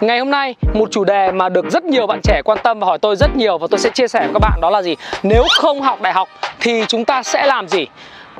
Ngày 0.00 0.18
hôm 0.18 0.30
nay 0.30 0.54
một 0.74 0.90
chủ 0.90 1.04
đề 1.04 1.32
mà 1.32 1.48
được 1.48 1.70
rất 1.70 1.84
nhiều 1.84 2.06
bạn 2.06 2.20
trẻ 2.22 2.42
quan 2.44 2.58
tâm 2.62 2.80
và 2.80 2.86
hỏi 2.86 2.98
tôi 2.98 3.16
rất 3.16 3.36
nhiều 3.36 3.58
và 3.58 3.66
tôi 3.70 3.78
sẽ 3.80 3.90
chia 3.90 4.08
sẻ 4.08 4.20
với 4.20 4.30
các 4.32 4.38
bạn 4.38 4.60
đó 4.60 4.70
là 4.70 4.82
gì? 4.82 4.96
Nếu 5.22 5.44
không 5.58 5.82
học 5.82 6.02
đại 6.02 6.12
học 6.12 6.28
thì 6.60 6.84
chúng 6.88 7.04
ta 7.04 7.22
sẽ 7.22 7.46
làm 7.46 7.68
gì? 7.68 7.86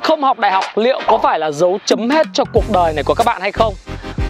Không 0.01 0.23
học 0.23 0.39
đại 0.39 0.51
học 0.51 0.63
liệu 0.75 0.99
có 1.07 1.17
phải 1.17 1.39
là 1.39 1.51
dấu 1.51 1.79
chấm 1.85 2.09
hết 2.09 2.27
cho 2.33 2.43
cuộc 2.53 2.63
đời 2.73 2.93
này 2.93 3.03
của 3.03 3.13
các 3.13 3.25
bạn 3.25 3.41
hay 3.41 3.51
không? 3.51 3.73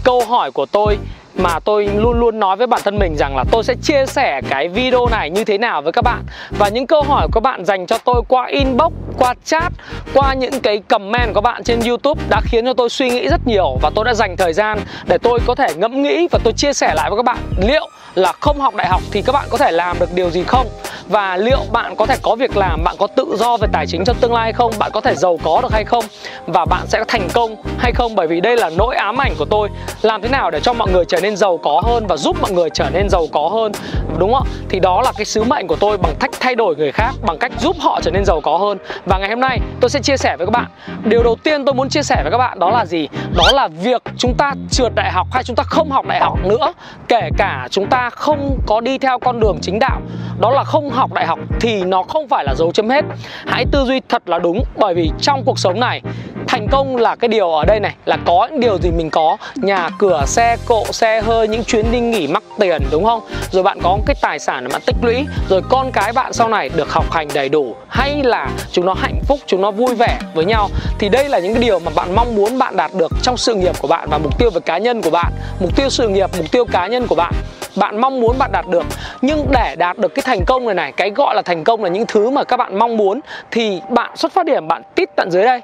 Câu 0.04 0.24
hỏi 0.24 0.50
của 0.50 0.66
tôi 0.66 0.98
mà 1.34 1.60
tôi 1.64 1.86
luôn 1.96 2.20
luôn 2.20 2.38
nói 2.38 2.56
với 2.56 2.66
bản 2.66 2.80
thân 2.84 2.98
mình 2.98 3.16
rằng 3.18 3.36
là 3.36 3.44
tôi 3.50 3.64
sẽ 3.64 3.74
chia 3.82 4.06
sẻ 4.06 4.40
cái 4.50 4.68
video 4.68 5.06
này 5.06 5.30
như 5.30 5.44
thế 5.44 5.58
nào 5.58 5.82
với 5.82 5.92
các 5.92 6.02
bạn 6.02 6.22
và 6.58 6.68
những 6.68 6.86
câu 6.86 7.02
hỏi 7.02 7.26
của 7.26 7.32
các 7.32 7.42
bạn 7.42 7.64
dành 7.64 7.86
cho 7.86 7.98
tôi 8.04 8.22
qua 8.28 8.46
inbox, 8.46 8.92
qua 9.18 9.34
chat, 9.44 9.72
qua 10.14 10.34
những 10.34 10.60
cái 10.60 10.78
comment 10.88 11.26
của 11.26 11.34
các 11.34 11.40
bạn 11.40 11.64
trên 11.64 11.80
YouTube 11.80 12.22
đã 12.28 12.40
khiến 12.44 12.64
cho 12.64 12.74
tôi 12.74 12.88
suy 12.88 13.10
nghĩ 13.10 13.28
rất 13.28 13.46
nhiều 13.46 13.78
và 13.82 13.90
tôi 13.94 14.04
đã 14.04 14.14
dành 14.14 14.36
thời 14.36 14.52
gian 14.52 14.80
để 15.04 15.18
tôi 15.18 15.38
có 15.46 15.54
thể 15.54 15.74
ngẫm 15.76 16.02
nghĩ 16.02 16.28
và 16.30 16.38
tôi 16.44 16.52
chia 16.52 16.72
sẻ 16.72 16.94
lại 16.94 17.10
với 17.10 17.16
các 17.16 17.24
bạn 17.24 17.38
liệu 17.58 17.88
là 18.14 18.32
không 18.32 18.60
học 18.60 18.74
đại 18.74 18.88
học 18.88 19.02
thì 19.10 19.22
các 19.22 19.32
bạn 19.32 19.46
có 19.50 19.58
thể 19.58 19.72
làm 19.72 19.98
được 19.98 20.14
điều 20.14 20.30
gì 20.30 20.44
không? 20.44 20.66
Và 21.08 21.36
liệu 21.36 21.58
bạn 21.72 21.96
có 21.96 22.06
thể 22.06 22.16
có 22.22 22.36
việc 22.36 22.56
làm 22.56 22.84
bạn 22.84 22.96
có 22.98 23.06
tự 23.06 23.36
do 23.38 23.56
về 23.56 23.68
tài 23.72 23.86
chính 23.86 24.04
trong 24.04 24.16
tương 24.20 24.32
lai 24.32 24.42
hay 24.42 24.52
không? 24.52 24.72
Bạn 24.78 24.90
có 24.94 25.00
thể 25.00 25.14
giàu 25.14 25.38
có 25.42 25.60
được 25.62 25.72
hay 25.72 25.84
không? 25.84 26.04
Và 26.46 26.64
bạn 26.64 26.86
sẽ 26.86 27.04
thành 27.08 27.28
công 27.32 27.56
hay 27.78 27.92
không? 27.92 28.14
Bởi 28.14 28.26
vì 28.26 28.40
đây 28.40 28.56
là 28.56 28.70
nỗi 28.78 28.96
ám 28.96 29.20
ảnh 29.20 29.34
của 29.38 29.44
tôi. 29.44 29.68
Làm 30.02 30.22
thế 30.22 30.28
nào 30.28 30.50
để 30.50 30.60
cho 30.60 30.72
mọi 30.72 30.90
người 30.92 31.04
trở 31.04 31.20
nên 31.20 31.36
giàu 31.36 31.56
có 31.56 31.82
hơn 31.84 32.06
và 32.06 32.16
giúp 32.16 32.36
mọi 32.40 32.52
người 32.52 32.70
trở 32.70 32.90
nên 32.92 33.08
giàu 33.08 33.26
có 33.32 33.48
hơn? 33.48 33.72
Đúng 34.18 34.34
không 34.34 34.46
thì 34.68 34.80
đó 34.80 35.02
là 35.02 35.12
cái 35.16 35.24
sứ 35.24 35.42
mệnh 35.44 35.66
của 35.66 35.76
tôi 35.76 35.98
bằng 35.98 36.14
cách 36.20 36.30
thay 36.40 36.54
đổi 36.54 36.76
người 36.76 36.92
khác 36.92 37.10
bằng 37.22 37.38
cách 37.38 37.52
giúp 37.60 37.76
họ 37.80 38.00
trở 38.02 38.10
nên 38.10 38.24
giàu 38.24 38.40
có 38.40 38.58
hơn 38.58 38.78
và 39.06 39.18
ngày 39.18 39.28
hôm 39.28 39.40
nay 39.40 39.60
tôi 39.80 39.90
sẽ 39.90 40.00
chia 40.00 40.16
sẻ 40.16 40.36
với 40.36 40.46
các 40.46 40.50
bạn. 40.50 40.66
Điều 41.04 41.22
đầu 41.22 41.36
tiên 41.42 41.64
tôi 41.64 41.74
muốn 41.74 41.88
chia 41.88 42.02
sẻ 42.02 42.22
với 42.22 42.30
các 42.30 42.38
bạn 42.38 42.58
đó 42.58 42.70
là 42.70 42.86
gì? 42.86 43.08
Đó 43.36 43.44
là 43.52 43.68
việc 43.68 44.02
chúng 44.16 44.34
ta 44.38 44.54
trượt 44.70 44.92
đại 44.94 45.12
học 45.12 45.26
hay 45.32 45.44
chúng 45.44 45.56
ta 45.56 45.62
không 45.62 45.90
học 45.90 46.06
đại 46.06 46.20
học 46.20 46.38
nữa, 46.44 46.72
kể 47.08 47.30
cả 47.38 47.68
chúng 47.70 47.86
ta 47.86 48.10
không 48.10 48.60
có 48.66 48.80
đi 48.80 48.98
theo 48.98 49.18
con 49.18 49.40
đường 49.40 49.58
chính 49.62 49.78
đạo 49.78 50.00
đó 50.40 50.50
là 50.50 50.64
không 50.64 50.90
học 50.90 51.12
đại 51.12 51.26
học 51.26 51.38
thì 51.60 51.84
nó 51.84 52.02
không 52.02 52.28
phải 52.28 52.44
là 52.44 52.54
dấu 52.58 52.72
chấm 52.72 52.88
hết. 52.88 53.04
Hãy 53.46 53.64
tư 53.72 53.84
duy 53.84 54.00
thật 54.08 54.28
là 54.28 54.38
đúng, 54.38 54.64
bởi 54.76 54.94
vì 54.94 55.10
trong 55.20 55.42
cuộc 55.44 55.58
sống 55.58 55.80
này, 55.80 56.00
thành 56.48 56.68
công 56.68 56.96
là 56.96 57.16
cái 57.16 57.28
điều 57.28 57.52
ở 57.52 57.64
đây 57.64 57.80
này, 57.80 57.94
là 58.04 58.16
có 58.24 58.48
những 58.50 58.60
điều 58.60 58.78
gì 58.78 58.90
mình 58.90 59.10
có. 59.10 59.36
Nhà 59.54 59.90
cửa, 59.98 60.22
xe, 60.26 60.56
cộ, 60.66 60.84
xe, 60.92 61.22
hơi, 61.22 61.48
những 61.48 61.64
chuyến 61.64 61.92
đi 61.92 62.00
nghỉ 62.00 62.26
mắc 62.26 62.42
tiền, 62.58 62.82
đúng 62.90 63.04
không? 63.04 63.20
Rồi 63.50 63.62
bạn 63.62 63.78
có 63.82 63.98
cái 64.06 64.16
tài 64.20 64.38
sản 64.38 64.68
mà 64.72 64.78
tích 64.86 64.96
lũy, 65.02 65.26
rồi 65.48 65.62
con 65.68 65.92
cái 65.92 66.12
bạn 66.12 66.32
sau 66.32 66.48
này 66.48 66.68
được 66.68 66.92
học 66.92 67.10
hành 67.10 67.28
đầy 67.34 67.48
đủ, 67.48 67.74
hay 67.88 68.22
là 68.22 68.48
chúng 68.72 68.86
nó 68.86 68.94
hạnh 68.94 69.20
phúc, 69.28 69.38
chúng 69.46 69.62
nó 69.62 69.70
vui 69.70 69.94
vẻ 69.94 70.18
với 70.34 70.44
nhau, 70.44 70.68
thì 70.98 71.08
đây 71.08 71.28
là 71.28 71.38
những 71.38 71.54
cái 71.54 71.62
điều 71.62 71.78
mà 71.78 71.90
bạn 71.94 72.14
mong 72.14 72.34
muốn 72.34 72.58
bạn 72.58 72.76
đạt 72.76 72.90
được 72.94 73.12
trong 73.22 73.36
sự 73.36 73.54
nghiệp 73.54 73.78
của 73.78 73.88
bạn 73.88 74.08
và 74.10 74.18
mục 74.18 74.38
tiêu 74.38 74.50
về 74.50 74.60
cá 74.60 74.78
nhân 74.78 75.02
của 75.02 75.10
bạn, 75.10 75.32
mục 75.60 75.76
tiêu 75.76 75.90
sự 75.90 76.08
nghiệp, 76.08 76.30
mục 76.38 76.46
tiêu 76.52 76.64
cá 76.64 76.86
nhân 76.86 77.06
của 77.06 77.14
bạn 77.14 77.34
bạn 77.76 78.00
mong 78.00 78.20
muốn 78.20 78.38
bạn 78.38 78.50
đạt 78.52 78.66
được. 78.68 78.84
Nhưng 79.22 79.46
để 79.50 79.76
đạt 79.78 79.98
được 79.98 80.14
cái 80.14 80.22
thành 80.26 80.44
công 80.46 80.66
này 80.66 80.74
này, 80.74 80.92
cái 80.92 81.10
gọi 81.10 81.34
là 81.34 81.42
thành 81.42 81.64
công 81.64 81.82
là 81.82 81.88
những 81.88 82.06
thứ 82.06 82.30
mà 82.30 82.44
các 82.44 82.56
bạn 82.56 82.78
mong 82.78 82.96
muốn, 82.96 83.20
thì 83.50 83.80
bạn 83.88 84.16
xuất 84.16 84.32
phát 84.32 84.46
điểm 84.46 84.68
bạn 84.68 84.82
tít 84.94 85.08
tận 85.16 85.30
dưới 85.30 85.44
đây. 85.44 85.60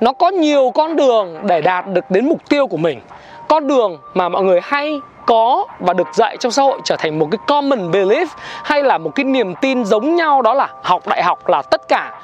Nó 0.00 0.12
có 0.12 0.28
nhiều 0.28 0.70
con 0.74 0.96
đường 0.96 1.36
để 1.42 1.60
đạt 1.60 1.86
được 1.86 2.10
đến 2.10 2.28
mục 2.28 2.48
tiêu 2.48 2.66
của 2.66 2.76
mình. 2.76 3.00
Con 3.48 3.66
đường 3.66 3.98
mà 4.14 4.28
mọi 4.28 4.42
người 4.42 4.60
hay 4.62 5.00
có 5.26 5.66
và 5.78 5.92
được 5.92 6.08
dạy 6.14 6.36
trong 6.36 6.52
xã 6.52 6.62
hội 6.62 6.80
trở 6.84 6.96
thành 6.96 7.18
một 7.18 7.28
cái 7.30 7.38
common 7.46 7.90
belief 7.90 8.26
hay 8.64 8.82
là 8.82 8.98
một 8.98 9.10
cái 9.14 9.24
niềm 9.24 9.54
tin 9.54 9.84
giống 9.84 10.16
nhau 10.16 10.42
đó 10.42 10.54
là 10.54 10.68
học 10.82 11.08
đại 11.08 11.22
học 11.22 11.48
là 11.48 11.62
tất 11.62 11.88
cả. 11.88 12.20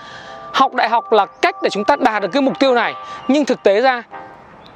Học 0.52 0.74
đại 0.74 0.88
học 0.88 1.12
là 1.12 1.26
cách 1.26 1.56
để 1.62 1.70
chúng 1.70 1.84
ta 1.84 1.96
đạt 1.96 2.22
được 2.22 2.28
cái 2.32 2.42
mục 2.42 2.58
tiêu 2.58 2.74
này. 2.74 2.94
Nhưng 3.28 3.44
thực 3.44 3.62
tế 3.62 3.80
ra, 3.80 4.02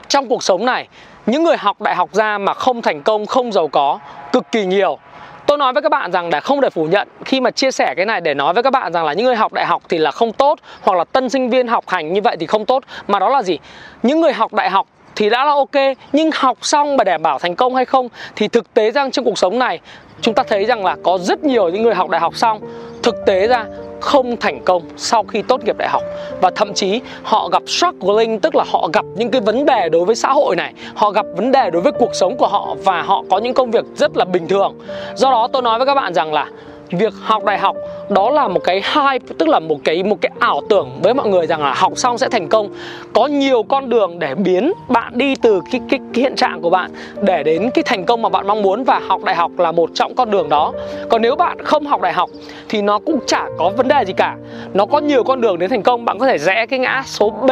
trong 0.08 0.28
cuộc 0.28 0.42
sống 0.42 0.64
này 0.64 0.88
những 1.28 1.44
người 1.44 1.56
học 1.56 1.80
đại 1.80 1.94
học 1.94 2.10
ra 2.12 2.38
mà 2.38 2.54
không 2.54 2.82
thành 2.82 3.02
công, 3.02 3.26
không 3.26 3.52
giàu 3.52 3.68
có, 3.68 3.98
cực 4.32 4.52
kỳ 4.52 4.66
nhiều. 4.66 4.98
Tôi 5.46 5.58
nói 5.58 5.72
với 5.72 5.82
các 5.82 5.88
bạn 5.88 6.12
rằng 6.12 6.30
để 6.30 6.40
không 6.40 6.60
để 6.60 6.70
phủ 6.70 6.84
nhận 6.84 7.08
khi 7.24 7.40
mà 7.40 7.50
chia 7.50 7.70
sẻ 7.70 7.94
cái 7.96 8.06
này 8.06 8.20
để 8.20 8.34
nói 8.34 8.54
với 8.54 8.62
các 8.62 8.72
bạn 8.72 8.92
rằng 8.92 9.04
là 9.04 9.12
những 9.12 9.26
người 9.26 9.36
học 9.36 9.52
đại 9.52 9.66
học 9.66 9.82
thì 9.88 9.98
là 9.98 10.10
không 10.10 10.32
tốt, 10.32 10.58
hoặc 10.82 10.98
là 10.98 11.04
tân 11.04 11.28
sinh 11.28 11.50
viên 11.50 11.68
học 11.68 11.84
hành 11.88 12.12
như 12.12 12.20
vậy 12.20 12.36
thì 12.40 12.46
không 12.46 12.64
tốt. 12.64 12.82
Mà 13.08 13.18
đó 13.18 13.28
là 13.28 13.42
gì? 13.42 13.58
Những 14.02 14.20
người 14.20 14.32
học 14.32 14.54
đại 14.54 14.70
học 14.70 14.86
thì 15.16 15.30
đã 15.30 15.44
là 15.44 15.52
ok, 15.52 15.96
nhưng 16.12 16.30
học 16.34 16.58
xong 16.62 16.96
mà 16.96 17.04
đảm 17.04 17.22
bảo 17.22 17.38
thành 17.38 17.56
công 17.56 17.74
hay 17.74 17.84
không 17.84 18.08
thì 18.36 18.48
thực 18.48 18.74
tế 18.74 18.90
rằng 18.90 19.10
trong 19.10 19.24
cuộc 19.24 19.38
sống 19.38 19.58
này, 19.58 19.80
chúng 20.20 20.34
ta 20.34 20.42
thấy 20.42 20.64
rằng 20.64 20.84
là 20.84 20.96
có 21.04 21.18
rất 21.18 21.44
nhiều 21.44 21.68
những 21.68 21.82
người 21.82 21.94
học 21.94 22.10
đại 22.10 22.20
học 22.20 22.36
xong. 22.36 22.60
Thực 23.02 23.14
tế 23.26 23.48
ra 23.48 23.64
không 24.00 24.36
thành 24.36 24.60
công 24.64 24.82
sau 24.97 25.25
khi 25.25 25.42
tốt 25.42 25.64
nghiệp 25.64 25.76
đại 25.78 25.88
học. 25.88 26.03
Và 26.41 26.50
thậm 26.50 26.75
chí 26.75 27.00
họ 27.22 27.48
gặp 27.48 27.62
struggling, 27.66 28.41
tức 28.41 28.54
là 28.54 28.64
họ 28.72 28.88
gặp 28.92 29.04
những 29.16 29.31
cái 29.31 29.41
vấn 29.41 29.66
đề 29.66 29.88
đối 29.88 30.04
với 30.04 30.14
xã 30.14 30.32
hội 30.32 30.56
này, 30.56 30.72
họ 30.94 31.10
gặp 31.10 31.26
vấn 31.36 31.53
đề 31.53 31.70
đối 31.70 31.82
với 31.82 31.92
cuộc 31.92 32.14
sống 32.14 32.37
của 32.37 32.47
họ 32.47 32.75
và 32.84 33.03
họ 33.03 33.25
có 33.31 33.38
những 33.38 33.54
công 33.54 33.70
việc 33.70 33.84
rất 33.97 34.16
là 34.16 34.25
bình 34.25 34.48
thường. 34.48 34.75
Do 35.14 35.31
đó 35.31 35.48
tôi 35.53 35.62
nói 35.62 35.78
với 35.78 35.87
các 35.87 35.94
bạn 35.94 36.14
rằng 36.14 36.32
là 36.32 36.47
việc 36.91 37.12
học 37.22 37.44
đại 37.44 37.58
học 37.58 37.76
đó 38.08 38.30
là 38.30 38.48
một 38.48 38.60
cái 38.64 38.82
hype 38.94 39.34
tức 39.38 39.48
là 39.48 39.58
một 39.60 39.76
cái 39.84 40.02
một 40.02 40.16
cái 40.20 40.30
ảo 40.38 40.60
tưởng 40.69 40.91
với 41.02 41.14
mọi 41.14 41.28
người 41.28 41.46
rằng 41.46 41.62
là 41.62 41.74
học 41.76 41.92
xong 41.96 42.19
sẽ 42.19 42.28
thành 42.28 42.48
công. 42.48 42.69
Có 43.14 43.26
nhiều 43.26 43.62
con 43.62 43.88
đường 43.88 44.19
để 44.19 44.34
biến 44.34 44.72
bạn 44.88 45.19
đi 45.19 45.34
từ 45.42 45.60
cái, 45.72 45.80
cái, 45.91 46.00
cái 46.14 46.22
hiện 46.22 46.36
trạng 46.36 46.60
của 46.60 46.70
bạn 46.70 46.91
để 47.22 47.42
đến 47.42 47.70
cái 47.74 47.82
thành 47.86 48.04
công 48.04 48.22
mà 48.22 48.28
bạn 48.28 48.46
mong 48.46 48.62
muốn 48.62 48.84
và 48.84 49.00
học 49.08 49.24
đại 49.24 49.34
học 49.34 49.50
là 49.58 49.72
một 49.72 49.91
trong 49.94 50.14
con 50.14 50.30
đường 50.30 50.48
đó. 50.48 50.72
Còn 51.08 51.22
nếu 51.22 51.36
bạn 51.36 51.64
không 51.64 51.86
học 51.86 52.00
đại 52.00 52.12
học 52.12 52.30
thì 52.69 52.82
nó 52.82 52.98
cũng 52.98 53.19
chả 53.26 53.46
có 53.58 53.70
vấn 53.76 53.88
đề 53.88 54.04
gì 54.06 54.12
cả. 54.12 54.36
Nó 54.75 54.86
có 54.86 54.98
nhiều 54.98 55.25
con 55.25 55.40
đường 55.40 55.58
đến 55.58 55.70
thành 55.70 55.82
công. 55.82 56.04
Bạn 56.04 56.19
có 56.19 56.26
thể 56.26 56.38
rẽ 56.38 56.66
cái 56.66 56.78
ngã 56.78 57.02
số 57.06 57.30
B 57.30 57.50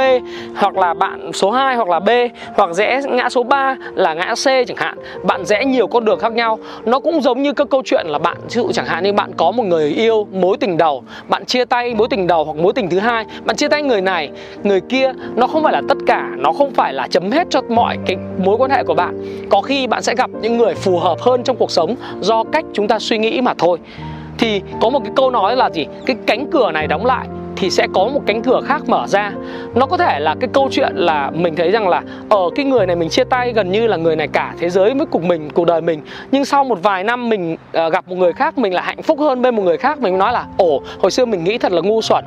hoặc 0.56 0.76
là 0.76 0.94
bạn 0.94 1.32
số 1.32 1.50
2 1.50 1.76
hoặc 1.76 1.88
là 1.88 2.00
B 2.00 2.08
hoặc 2.54 2.72
rẽ 2.72 3.00
ngã 3.08 3.28
số 3.28 3.42
3 3.42 3.76
là 3.94 4.14
ngã 4.14 4.34
C 4.34 4.44
chẳng 4.44 4.76
hạn. 4.76 4.98
Bạn 5.22 5.44
rẽ 5.44 5.64
nhiều 5.64 5.86
con 5.86 6.04
đường 6.04 6.18
khác 6.18 6.32
nhau. 6.32 6.58
Nó 6.84 7.00
cũng 7.00 7.22
giống 7.22 7.42
như 7.42 7.52
các 7.52 7.66
câu 7.70 7.82
chuyện 7.84 8.06
là 8.06 8.18
bạn 8.18 8.36
ví 8.40 8.48
dụ 8.50 8.72
chẳng 8.72 8.86
hạn 8.86 9.04
như 9.04 9.12
bạn 9.12 9.30
có 9.36 9.50
một 9.50 9.62
người 9.62 9.90
yêu 9.90 10.26
một 10.32 10.45
mối 10.46 10.56
tình 10.60 10.76
đầu. 10.76 11.04
Bạn 11.28 11.44
chia 11.44 11.64
tay 11.64 11.94
mối 11.94 12.08
tình 12.10 12.26
đầu 12.26 12.44
hoặc 12.44 12.56
mối 12.56 12.72
tình 12.72 12.90
thứ 12.90 12.98
hai, 12.98 13.24
bạn 13.44 13.56
chia 13.56 13.68
tay 13.68 13.82
người 13.82 14.00
này, 14.00 14.30
người 14.62 14.80
kia, 14.80 15.12
nó 15.36 15.46
không 15.46 15.62
phải 15.62 15.72
là 15.72 15.82
tất 15.88 15.98
cả, 16.06 16.30
nó 16.36 16.52
không 16.52 16.74
phải 16.74 16.92
là 16.92 17.08
chấm 17.10 17.30
hết 17.30 17.46
cho 17.50 17.60
mọi 17.68 17.98
cái 18.06 18.16
mối 18.44 18.56
quan 18.56 18.70
hệ 18.70 18.84
của 18.84 18.94
bạn. 18.94 19.18
Có 19.50 19.60
khi 19.60 19.86
bạn 19.86 20.02
sẽ 20.02 20.14
gặp 20.14 20.30
những 20.42 20.56
người 20.56 20.74
phù 20.74 20.98
hợp 20.98 21.20
hơn 21.20 21.42
trong 21.42 21.56
cuộc 21.56 21.70
sống 21.70 21.94
do 22.20 22.44
cách 22.52 22.64
chúng 22.72 22.88
ta 22.88 22.98
suy 22.98 23.18
nghĩ 23.18 23.40
mà 23.40 23.54
thôi. 23.58 23.78
Thì 24.38 24.62
có 24.80 24.90
một 24.90 25.00
cái 25.04 25.12
câu 25.16 25.30
nói 25.30 25.56
là 25.56 25.70
gì? 25.70 25.86
Cái 26.06 26.16
cánh 26.26 26.50
cửa 26.50 26.70
này 26.72 26.86
đóng 26.86 27.06
lại 27.06 27.26
thì 27.56 27.70
sẽ 27.70 27.86
có 27.94 28.04
một 28.04 28.20
cánh 28.26 28.42
cửa 28.42 28.60
khác 28.64 28.82
mở 28.86 29.06
ra. 29.06 29.32
Nó 29.74 29.86
có 29.86 29.96
thể 29.96 30.20
là 30.20 30.34
cái 30.40 30.48
câu 30.52 30.68
chuyện 30.70 30.92
là 30.94 31.30
mình 31.34 31.56
thấy 31.56 31.70
rằng 31.70 31.88
là 31.88 32.02
ở 32.28 32.50
cái 32.56 32.64
người 32.64 32.86
này 32.86 32.96
mình 32.96 33.08
chia 33.08 33.24
tay 33.24 33.52
gần 33.52 33.72
như 33.72 33.86
là 33.86 33.96
người 33.96 34.16
này 34.16 34.28
cả 34.28 34.54
thế 34.58 34.70
giới 34.70 34.94
với 34.94 35.06
cuộc 35.06 35.22
mình 35.22 35.50
cuộc 35.54 35.66
đời 35.66 35.80
mình. 35.80 36.00
Nhưng 36.30 36.44
sau 36.44 36.64
một 36.64 36.78
vài 36.82 37.04
năm 37.04 37.28
mình 37.28 37.52
uh, 37.52 37.92
gặp 37.92 38.08
một 38.08 38.16
người 38.16 38.32
khác 38.32 38.58
mình 38.58 38.74
là 38.74 38.82
hạnh 38.82 39.02
phúc 39.02 39.20
hơn 39.20 39.42
bên 39.42 39.56
một 39.56 39.62
người 39.62 39.76
khác 39.76 40.00
mình 40.00 40.18
nói 40.18 40.32
là 40.32 40.44
ồ 40.56 40.82
hồi 40.98 41.10
xưa 41.10 41.24
mình 41.24 41.44
nghĩ 41.44 41.58
thật 41.58 41.72
là 41.72 41.80
ngu 41.80 42.02
xuẩn. 42.02 42.24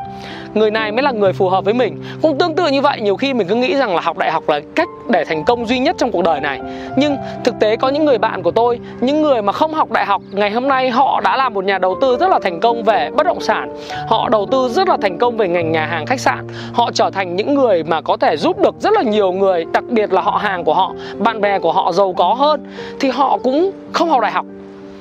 Người 0.53 0.71
này 0.71 0.91
mới 0.91 1.03
là 1.03 1.11
người 1.11 1.33
phù 1.33 1.49
hợp 1.49 1.65
với 1.65 1.73
mình. 1.73 2.01
Cũng 2.21 2.37
tương 2.37 2.55
tự 2.55 2.67
như 2.67 2.81
vậy 2.81 3.01
nhiều 3.01 3.15
khi 3.15 3.33
mình 3.33 3.47
cứ 3.47 3.55
nghĩ 3.55 3.75
rằng 3.75 3.95
là 3.95 4.01
học 4.01 4.17
đại 4.17 4.31
học 4.31 4.49
là 4.49 4.59
cách 4.75 4.87
để 5.09 5.25
thành 5.25 5.43
công 5.43 5.65
duy 5.65 5.79
nhất 5.79 5.95
trong 5.99 6.11
cuộc 6.11 6.23
đời 6.23 6.39
này. 6.41 6.59
Nhưng 6.97 7.17
thực 7.43 7.59
tế 7.59 7.75
có 7.75 7.89
những 7.89 8.05
người 8.05 8.17
bạn 8.17 8.43
của 8.43 8.51
tôi 8.51 8.79
những 9.01 9.21
người 9.21 9.41
mà 9.41 9.53
không 9.53 9.73
học 9.73 9.91
đại 9.91 10.05
học 10.05 10.21
ngày 10.31 10.51
hôm 10.51 10.67
nay 10.67 10.89
họ 10.89 11.21
đã 11.23 11.37
là 11.37 11.49
một 11.49 11.63
nhà 11.63 11.77
đầu 11.77 11.97
tư 12.01 12.17
rất 12.19 12.29
là 12.29 12.39
thành 12.43 12.59
công 12.59 12.83
về 12.83 13.09
bất 13.15 13.25
động 13.25 13.41
sản. 13.41 13.75
Họ 14.07 14.29
đầu 14.29 14.47
tư 14.51 14.69
rất 14.69 14.89
là 14.89 14.97
thành 15.01 15.17
công 15.19 15.37
về 15.37 15.47
ngành 15.47 15.71
nhà 15.71 15.85
hàng 15.85 16.05
khách 16.05 16.19
sạn. 16.19 16.47
Họ 16.73 16.91
trở 16.93 17.09
thành 17.09 17.35
những 17.35 17.53
người 17.53 17.83
mà 17.83 18.01
có 18.01 18.17
thể 18.17 18.37
giúp 18.37 18.59
được 18.63 18.75
rất 18.79 18.93
là 18.93 19.01
nhiều 19.01 19.31
người, 19.31 19.65
đặc 19.73 19.83
biệt 19.87 20.13
là 20.13 20.21
họ 20.21 20.31
hàng 20.31 20.63
của 20.63 20.73
họ, 20.73 20.93
bạn 21.17 21.41
bè 21.41 21.59
của 21.59 21.71
họ 21.71 21.91
giàu 21.91 22.13
có 22.13 22.33
hơn. 22.33 22.65
Thì 22.99 23.09
họ 23.09 23.37
cũng 23.43 23.71
không 23.93 24.09
học 24.09 24.21
đại 24.21 24.31
học, 24.31 24.45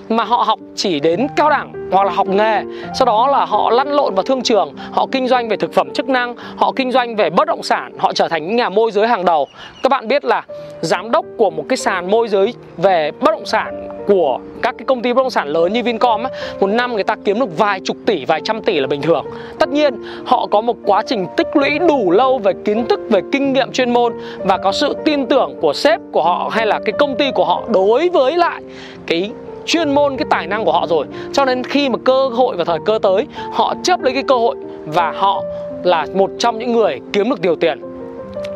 mà 0.08 0.24
họ 0.24 0.36
học 0.36 0.58
chỉ 0.76 1.00
đến 1.00 1.26
cao 1.36 1.50
đẳng 1.50 1.90
hoặc 1.92 2.04
là 2.04 2.12
học 2.12 2.28
nghề. 2.28 2.62
Sau 2.98 3.06
đó 3.06 3.26
là 3.26 3.44
họ 3.44 3.70
lăn 3.70 3.88
lộn 3.88 4.14
vào 4.14 4.22
thương 4.22 4.42
trường, 4.42 4.74
họ 4.92 5.06
kinh 5.12 5.28
doanh 5.28 5.48
về 5.48 5.56
thực 5.56 5.74
phẩm 5.74 5.92
chức 5.94 6.08
năng, 6.08 6.34
họ 6.56 6.72
kinh 6.76 6.92
doanh 6.92 7.16
về 7.16 7.30
bất 7.30 7.48
động 7.48 7.62
sản, 7.62 7.92
họ 7.98 8.12
trở 8.12 8.28
thành 8.28 8.46
những 8.46 8.56
nhà 8.56 8.68
môi 8.68 8.90
giới 8.90 9.08
hàng 9.08 9.24
đầu. 9.24 9.46
Các 9.82 9.88
bạn 9.88 10.08
biết 10.08 10.24
là 10.24 10.42
giám 10.80 11.10
đốc 11.10 11.24
của 11.38 11.50
một 11.50 11.64
cái 11.68 11.76
sàn 11.76 12.10
môi 12.10 12.28
giới 12.28 12.54
về 12.76 13.10
bất 13.20 13.30
động 13.30 13.46
sản 13.46 13.87
của 14.08 14.40
các 14.62 14.74
cái 14.78 14.84
công 14.86 15.02
ty 15.02 15.12
bất 15.12 15.22
động 15.22 15.30
sản 15.30 15.48
lớn 15.48 15.72
như 15.72 15.82
Vincom 15.82 16.22
á, 16.24 16.30
một 16.60 16.66
năm 16.66 16.94
người 16.94 17.04
ta 17.04 17.16
kiếm 17.24 17.40
được 17.40 17.58
vài 17.58 17.80
chục 17.80 17.96
tỷ, 18.06 18.24
vài 18.24 18.40
trăm 18.44 18.62
tỷ 18.62 18.80
là 18.80 18.86
bình 18.86 19.02
thường. 19.02 19.24
Tất 19.58 19.68
nhiên 19.68 19.94
họ 20.26 20.46
có 20.46 20.60
một 20.60 20.76
quá 20.84 21.02
trình 21.06 21.26
tích 21.36 21.56
lũy 21.56 21.78
đủ 21.78 22.10
lâu 22.10 22.38
về 22.38 22.52
kiến 22.64 22.86
thức, 22.86 23.00
về 23.10 23.20
kinh 23.32 23.52
nghiệm 23.52 23.72
chuyên 23.72 23.92
môn 23.92 24.12
và 24.38 24.58
có 24.58 24.72
sự 24.72 24.96
tin 25.04 25.26
tưởng 25.26 25.54
của 25.60 25.72
sếp 25.72 26.00
của 26.12 26.22
họ 26.22 26.48
hay 26.52 26.66
là 26.66 26.80
cái 26.84 26.92
công 26.98 27.16
ty 27.16 27.30
của 27.34 27.44
họ 27.44 27.62
đối 27.68 28.08
với 28.08 28.36
lại 28.36 28.62
cái 29.06 29.30
chuyên 29.66 29.94
môn 29.94 30.16
cái 30.16 30.26
tài 30.30 30.46
năng 30.46 30.64
của 30.64 30.72
họ 30.72 30.86
rồi. 30.86 31.06
Cho 31.32 31.44
nên 31.44 31.64
khi 31.64 31.88
mà 31.88 31.98
cơ 32.04 32.28
hội 32.28 32.56
và 32.56 32.64
thời 32.64 32.78
cơ 32.86 32.98
tới 33.02 33.26
họ 33.52 33.74
chấp 33.82 34.02
lấy 34.02 34.14
cái 34.14 34.22
cơ 34.28 34.34
hội 34.34 34.56
và 34.86 35.12
họ 35.16 35.42
là 35.82 36.06
một 36.14 36.30
trong 36.38 36.58
những 36.58 36.72
người 36.72 37.00
kiếm 37.12 37.30
được 37.30 37.40
nhiều 37.42 37.56
tiền. 37.56 37.80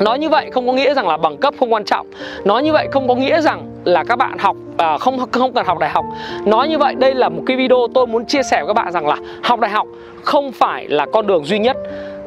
Nói 0.01 0.19
như 0.19 0.29
vậy 0.29 0.51
không 0.51 0.67
có 0.67 0.73
nghĩa 0.73 0.95
rằng 0.95 1.09
là 1.09 1.17
bằng 1.17 1.37
cấp 1.37 1.55
không 1.59 1.73
quan 1.73 1.85
trọng. 1.85 2.07
Nói 2.45 2.63
như 2.63 2.73
vậy 2.73 2.89
không 2.93 3.09
có 3.09 3.15
nghĩa 3.15 3.41
rằng 3.41 3.72
là 3.85 4.05
các 4.05 4.17
bạn 4.17 4.39
học 4.39 4.57
à, 4.79 4.99
không 4.99 5.19
không 5.33 5.53
cần 5.53 5.67
học 5.67 5.79
đại 5.79 5.91
học. 5.91 6.05
Nói 6.47 6.69
như 6.69 6.79
vậy 6.79 6.95
đây 6.95 7.15
là 7.15 7.29
một 7.29 7.43
cái 7.47 7.57
video 7.57 7.87
tôi 7.95 8.07
muốn 8.07 8.27
chia 8.27 8.43
sẻ 8.43 8.57
với 8.57 8.67
các 8.67 8.83
bạn 8.83 8.93
rằng 8.93 9.07
là 9.07 9.17
học 9.43 9.61
đại 9.61 9.71
học 9.71 9.87
không 10.23 10.53
phải 10.53 10.89
là 10.89 11.07
con 11.13 11.27
đường 11.27 11.45
duy 11.45 11.59
nhất. 11.59 11.77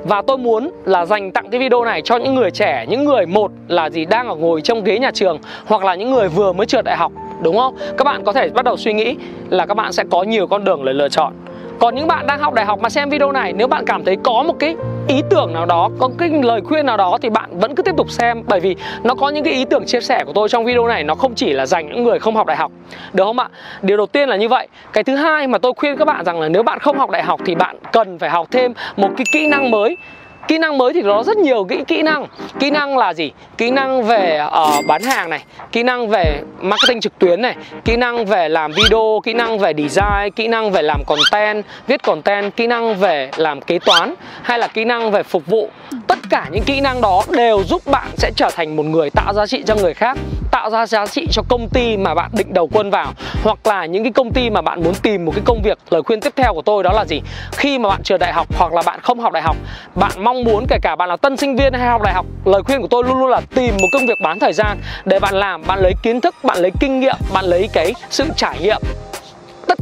Và 0.04 0.22
tôi 0.22 0.38
muốn 0.38 0.72
là 0.86 1.06
dành 1.06 1.32
tặng 1.32 1.50
cái 1.52 1.60
video 1.60 1.86
này 1.86 2.02
cho 2.02 2.18
những 2.18 2.36
người 2.36 2.52
trẻ 2.52 2.86
những 2.90 3.06
người 3.06 3.26
một 3.26 3.52
là 3.68 3.90
gì 3.90 4.06
đang 4.06 4.28
ở 4.28 4.36
ngồi 4.36 4.62
trong 4.62 4.84
ghế 4.84 5.00
nhà 5.00 5.12
trường 5.12 5.40
hoặc 5.66 5.84
là 5.84 5.96
những 5.96 6.12
người 6.12 6.28
vừa 6.28 6.54
mới 6.54 6.66
trượt 6.66 6.86
đại 6.86 6.98
học 6.98 7.12
đúng 7.42 7.58
không? 7.58 7.76
Các 7.98 8.04
bạn 8.04 8.24
có 8.24 8.34
thể 8.34 8.50
bắt 8.50 8.66
đầu 8.66 8.78
suy 8.78 8.94
nghĩ 8.94 9.16
là 9.50 9.66
các 9.66 9.74
bạn 9.74 9.92
sẽ 9.92 10.04
có 10.12 10.24
nhiều 10.24 10.48
con 10.48 10.64
đường 10.64 10.86
để 10.86 10.94
lựa 10.94 11.10
chọn 11.10 11.34
còn 11.80 11.96
những 11.96 12.08
bạn 12.08 12.28
đang 12.28 12.40
học 12.40 12.54
đại 12.54 12.66
học 12.66 12.80
mà 12.80 12.90
xem 12.90 13.10
video 13.10 13.32
này, 13.32 13.54
nếu 13.54 13.68
bạn 13.68 13.86
cảm 13.86 14.06
thấy 14.06 14.18
có 14.24 14.44
một 14.44 14.54
cái 14.60 14.76
ý 15.08 15.22
tưởng 15.30 15.54
nào 15.54 15.66
đó, 15.66 15.90
có 16.00 16.10
cái 16.18 16.30
lời 16.30 16.62
khuyên 16.62 16.86
nào 16.86 16.98
đó 16.98 17.18
thì 17.22 17.30
bạn 17.30 17.60
vẫn 17.60 17.76
cứ 17.76 17.84
tiếp 17.84 17.96
tục 17.98 18.10
xem. 18.10 18.44
Bởi 18.48 18.60
vì 18.60 18.76
nó 19.04 19.16
có 19.16 19.30
những 19.30 19.44
cái 19.44 19.54
ý 19.54 19.66
tưởng 19.66 19.86
chia 19.86 20.02
sẻ 20.02 20.24
của 20.26 20.34
tôi 20.34 20.50
trong 20.50 20.66
video 20.66 20.88
này, 20.88 21.04
nó 21.04 21.16
không 21.16 21.36
chỉ 21.36 21.54
là 21.54 21.66
dành 21.66 21.88
những 21.88 22.04
người 22.04 22.20
không 22.20 22.36
học 22.36 22.48
đại 22.48 22.58
học. 22.58 22.72
Được 23.14 23.24
không 23.24 23.40
ạ? 23.40 23.50
Điều 23.82 23.98
đầu 23.98 24.06
tiên 24.06 24.30
là 24.30 24.36
như 24.36 24.50
vậy. 24.50 24.68
Cái 24.94 25.04
thứ 25.04 25.16
hai 25.16 25.48
mà 25.48 25.58
tôi 25.58 25.74
khuyên 25.78 25.98
các 25.98 26.06
bạn 26.06 26.26
rằng 26.26 26.40
là 26.40 26.50
nếu 26.50 26.64
bạn 26.64 26.80
không 26.80 26.98
học 26.98 27.10
đại 27.10 27.24
học 27.24 27.40
thì 27.46 27.56
bạn 27.56 27.78
cần 27.92 28.20
phải 28.20 28.30
học 28.30 28.48
thêm 28.52 28.74
một 28.98 29.10
cái 29.18 29.26
kỹ 29.32 29.48
năng 29.48 29.72
mới 29.72 29.98
kỹ 30.48 30.58
năng 30.58 30.78
mới 30.78 30.94
thì 30.94 31.02
nó 31.02 31.24
rất 31.24 31.38
nhiều 31.38 31.64
kỹ 31.64 31.84
kỹ 31.88 32.02
năng. 32.02 32.28
Kỹ 32.60 32.70
năng 32.70 32.98
là 32.98 33.14
gì? 33.14 33.32
Kỹ 33.58 33.72
năng 33.72 34.04
về 34.04 34.42
uh, 34.46 34.86
bán 34.88 35.02
hàng 35.02 35.30
này 35.30 35.44
kỹ 35.72 35.84
năng 35.84 36.08
về 36.08 36.42
marketing 36.62 37.02
trực 37.02 37.20
tuyến 37.20 37.42
này 37.42 37.56
kỹ 37.86 37.96
năng 37.96 38.26
về 38.26 38.50
làm 38.50 38.72
video 38.72 39.22
kỹ 39.24 39.34
năng 39.34 39.60
về 39.60 39.74
design 39.78 40.32
kỹ 40.36 40.48
năng 40.48 40.72
về 40.72 40.82
làm 40.82 41.04
content 41.08 41.66
viết 41.88 42.04
content 42.04 42.56
kỹ 42.56 42.68
năng 42.68 42.96
về 42.96 43.30
làm 43.38 43.62
kế 43.62 43.80
toán 43.80 44.14
hay 44.42 44.60
là 44.60 44.68
kỹ 44.68 44.86
năng 44.86 45.12
về 45.12 45.24
phục 45.24 45.48
vụ. 45.48 45.70
Tất 46.08 46.20
cả 46.30 46.46
những 46.52 46.64
kỹ 46.64 46.82
năng 46.82 47.02
đó 47.02 47.24
đều 47.30 47.64
giúp 47.64 47.82
bạn 47.92 48.08
sẽ 48.18 48.32
trở 48.36 48.50
thành 48.56 48.76
một 48.76 48.86
người 48.86 49.10
tạo 49.10 49.34
giá 49.34 49.46
trị 49.46 49.64
cho 49.68 49.76
người 49.76 49.94
khác 49.94 50.18
tạo 50.56 50.70
ra 50.70 50.86
giá 50.86 51.06
trị 51.08 51.28
cho 51.32 51.42
công 51.50 51.70
ty 51.70 51.98
mà 51.98 52.14
bạn 52.14 52.32
định 52.34 52.54
đầu 52.54 52.70
quân 52.74 52.90
vào, 52.90 53.14
hoặc 53.44 53.58
là 53.64 53.86
những 53.86 54.04
cái 54.04 54.12
công 54.12 54.34
ty 54.34 54.50
mà 54.50 54.62
bạn 54.62 54.84
muốn 54.84 54.94
tìm 54.96 55.26
một 55.26 55.32
cái 55.36 55.42
công 55.46 55.62
việc, 55.62 55.78
lời 55.90 56.02
khuyên 56.04 56.22
tiếp 56.22 56.34
theo 56.36 56.54
của 56.54 56.62
tôi 56.62 56.84
đó 56.84 56.92
là 56.94 57.06
gì? 57.06 57.22
Khi 57.52 57.80
mà 57.80 57.90
bạn 57.90 58.04
chưa 58.04 58.18
đại 58.18 58.34
học 58.34 58.48
hoặc 58.58 58.74
là 58.74 58.82
bạn 58.86 59.00
không 59.04 59.20
học 59.20 59.34
đại 59.34 59.44
học, 59.44 59.56
bạn 59.96 60.12
mong 60.20 60.44
muốn 60.44 60.66
kể 60.70 60.78
cả 60.82 60.96
bạn 60.96 61.10
là 61.10 61.18
tân 61.18 61.38
sinh 61.38 61.56
viên 61.56 61.74
hay 61.74 61.88
học 61.88 62.02
đại 62.02 62.14
học, 62.14 62.26
lời 62.46 62.64
khuyên 62.64 62.82
của 62.82 62.88
tôi 62.88 63.04
luôn 63.04 63.20
luôn 63.20 63.30
là 63.30 63.42
tìm 63.56 63.74
một 63.82 63.88
công 63.94 64.06
việc 64.08 64.22
bán 64.24 64.40
thời 64.40 64.54
gian 64.54 64.78
để 65.06 65.20
bạn 65.20 65.34
làm, 65.36 65.62
bạn 65.68 65.80
lấy 65.80 65.94
kiến 66.04 66.22
thức, 66.22 66.36
bạn 66.44 66.58
lấy 66.58 66.72
kinh 66.80 67.00
nghiệm, 67.00 67.16
bạn 67.34 67.46
lấy 67.46 67.70
cái 67.74 67.94
sự 68.10 68.26
trải 68.36 68.60
nghiệm 68.60 68.82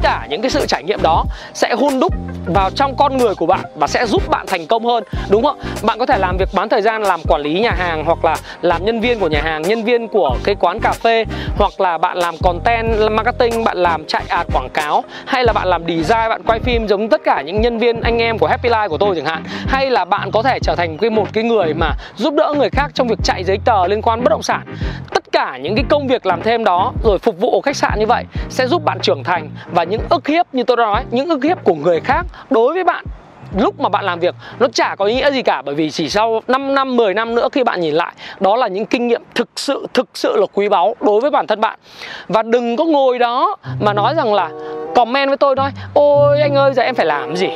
cả 0.03 0.27
những 0.29 0.41
cái 0.41 0.51
sự 0.51 0.65
trải 0.67 0.83
nghiệm 0.83 1.01
đó 1.03 1.25
sẽ 1.53 1.73
hun 1.73 1.99
đúc 1.99 2.13
vào 2.45 2.69
trong 2.69 2.95
con 2.95 3.17
người 3.17 3.35
của 3.35 3.45
bạn 3.45 3.59
và 3.75 3.87
sẽ 3.87 4.05
giúp 4.05 4.29
bạn 4.29 4.45
thành 4.47 4.67
công 4.67 4.85
hơn, 4.85 5.03
đúng 5.29 5.43
không? 5.43 5.59
Bạn 5.83 5.99
có 5.99 6.05
thể 6.05 6.17
làm 6.17 6.37
việc 6.37 6.49
bán 6.53 6.69
thời 6.69 6.81
gian, 6.81 7.03
làm 7.03 7.21
quản 7.27 7.41
lý 7.41 7.59
nhà 7.59 7.71
hàng 7.71 8.05
hoặc 8.05 8.25
là 8.25 8.35
làm 8.61 8.85
nhân 8.85 8.99
viên 8.99 9.19
của 9.19 9.27
nhà 9.27 9.41
hàng, 9.41 9.61
nhân 9.61 9.83
viên 9.83 10.07
của 10.07 10.37
cái 10.43 10.55
quán 10.55 10.79
cà 10.79 10.91
phê, 10.91 11.25
hoặc 11.57 11.81
là 11.81 11.97
bạn 11.97 12.17
làm 12.17 12.35
content 12.43 13.11
marketing, 13.11 13.63
bạn 13.63 13.77
làm 13.77 14.05
chạy 14.05 14.23
ad 14.27 14.47
quảng 14.53 14.69
cáo, 14.73 15.03
hay 15.25 15.43
là 15.43 15.53
bạn 15.53 15.67
làm 15.67 15.83
design, 15.87 16.29
bạn 16.29 16.41
quay 16.45 16.59
phim 16.59 16.87
giống 16.87 17.09
tất 17.09 17.21
cả 17.25 17.41
những 17.45 17.61
nhân 17.61 17.77
viên, 17.77 18.01
anh 18.01 18.21
em 18.21 18.37
của 18.37 18.47
Happy 18.47 18.69
Life 18.69 18.89
của 18.89 18.97
tôi 18.97 19.15
chẳng 19.15 19.25
hạn. 19.25 19.43
Hay 19.67 19.89
là 19.89 20.05
bạn 20.05 20.31
có 20.31 20.41
thể 20.43 20.59
trở 20.61 20.75
thành 20.75 20.97
cái 20.97 21.09
một 21.09 21.27
cái 21.33 21.43
người 21.43 21.73
mà 21.73 21.91
giúp 22.15 22.33
đỡ 22.33 22.53
người 22.57 22.69
khác 22.69 22.91
trong 22.93 23.07
việc 23.07 23.19
chạy 23.23 23.43
giấy 23.43 23.59
tờ 23.65 23.87
liên 23.87 24.01
quan 24.01 24.23
bất 24.23 24.29
động 24.29 24.43
sản. 24.43 24.75
Tất 25.13 25.22
cả 25.33 25.57
những 25.61 25.75
cái 25.75 25.85
công 25.89 26.07
việc 26.07 26.25
làm 26.25 26.41
thêm 26.41 26.63
đó 26.63 26.93
rồi 27.03 27.19
phục 27.19 27.39
vụ 27.39 27.51
ở 27.51 27.61
khách 27.61 27.75
sạn 27.75 27.99
như 27.99 28.05
vậy 28.05 28.25
sẽ 28.49 28.67
giúp 28.67 28.83
bạn 28.85 28.99
trưởng 29.01 29.23
thành. 29.23 29.49
Và 29.71 29.83
những 29.83 30.01
ức 30.09 30.27
hiếp 30.27 30.53
như 30.53 30.63
tôi 30.63 30.77
đã 30.77 30.83
nói, 30.83 31.03
những 31.11 31.29
ức 31.29 31.43
hiếp 31.43 31.63
của 31.63 31.75
người 31.75 31.99
khác 31.99 32.25
đối 32.49 32.73
với 32.73 32.83
bạn 32.83 33.05
lúc 33.57 33.79
mà 33.79 33.89
bạn 33.89 34.05
làm 34.05 34.19
việc, 34.19 34.35
nó 34.59 34.67
chả 34.73 34.95
có 34.95 35.05
ý 35.05 35.15
nghĩa 35.15 35.31
gì 35.31 35.41
cả. 35.41 35.61
Bởi 35.61 35.75
vì 35.75 35.91
chỉ 35.91 36.09
sau 36.09 36.41
5 36.47 36.75
năm 36.75 36.95
10 36.97 37.13
năm 37.13 37.35
nữa 37.35 37.47
khi 37.51 37.63
bạn 37.63 37.81
nhìn 37.81 37.93
lại, 37.93 38.13
đó 38.39 38.55
là 38.55 38.67
những 38.67 38.85
kinh 38.85 39.07
nghiệm 39.07 39.21
thực 39.35 39.49
sự 39.55 39.87
thực 39.93 40.09
sự 40.13 40.37
là 40.37 40.45
quý 40.53 40.69
báu 40.69 40.95
đối 41.01 41.21
với 41.21 41.31
bản 41.31 41.47
thân 41.47 41.61
bạn. 41.61 41.79
Và 42.27 42.43
đừng 42.43 42.75
có 42.75 42.85
ngồi 42.85 43.19
đó 43.19 43.55
mà 43.79 43.93
nói 43.93 44.13
rằng 44.15 44.33
là 44.33 44.49
comment 44.95 45.27
với 45.27 45.37
tôi 45.37 45.55
nói, 45.55 45.71
ôi 45.93 46.41
anh 46.41 46.55
ơi, 46.55 46.73
giờ 46.73 46.83
em 46.83 46.95
phải 46.95 47.05
làm 47.05 47.35
gì? 47.35 47.49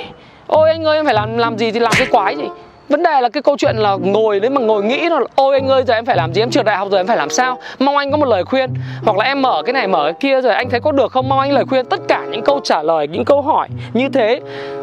Ôi 0.48 0.70
anh 0.70 0.84
ơi, 0.84 0.98
em 0.98 1.06
phải 1.06 1.14
làm 1.14 1.38
làm 1.38 1.58
gì 1.58 1.72
thì 1.72 1.80
làm 1.80 1.94
cái 1.98 2.08
quái 2.12 2.36
gì? 2.36 2.46
Vấn 2.90 3.04
đề 3.04 3.22
là 3.22 3.30
cái 3.30 3.44
câu 3.44 3.58
chuyện 3.58 3.76
là 3.76 3.96
ngồi 4.02 4.40
đấy 4.40 4.50
mà 4.50 4.62
ngồi 4.62 4.84
nghĩ 4.84 5.10
là 5.10 5.20
ôi 5.36 5.54
anh 5.54 5.68
ơi, 5.68 5.84
giờ 5.88 5.94
em 5.94 6.06
phải 6.06 6.16
làm 6.16 6.34
gì? 6.34 6.42
Em 6.42 6.50
trượt 6.50 6.66
đại 6.66 6.78
học 6.78 6.88
rồi 6.92 7.00
em 7.00 7.08
phải 7.08 7.18
làm 7.18 7.30
sao? 7.30 7.58
Mong 7.80 7.98
anh 7.98 8.12
có 8.12 8.18
một 8.18 8.28
lời 8.28 8.44
khuyên. 8.44 8.74
Hoặc 9.06 9.18
là 9.18 9.26
em 9.26 9.42
mở 9.42 9.64
cái 9.66 9.74
này, 9.74 9.88
mở 9.88 10.04
cái 10.04 10.14
kia 10.20 10.42
rồi 10.42 10.54
anh 10.54 10.70
thấy 10.70 10.80
có 10.80 10.92
được 10.92 11.12
không? 11.12 11.30
Mong 11.30 11.40
anh 11.40 11.52
lời 11.52 11.66
khuyên 11.66 11.86
tất 11.86 12.00
cả 12.08 12.26
những 12.32 12.42
câu 12.42 12.60
trả 12.64 12.84
lời, 12.84 13.08
những 13.08 13.26
câu 13.26 13.42
hỏi 13.42 13.68
như 13.94 14.10
thế. 14.10 14.42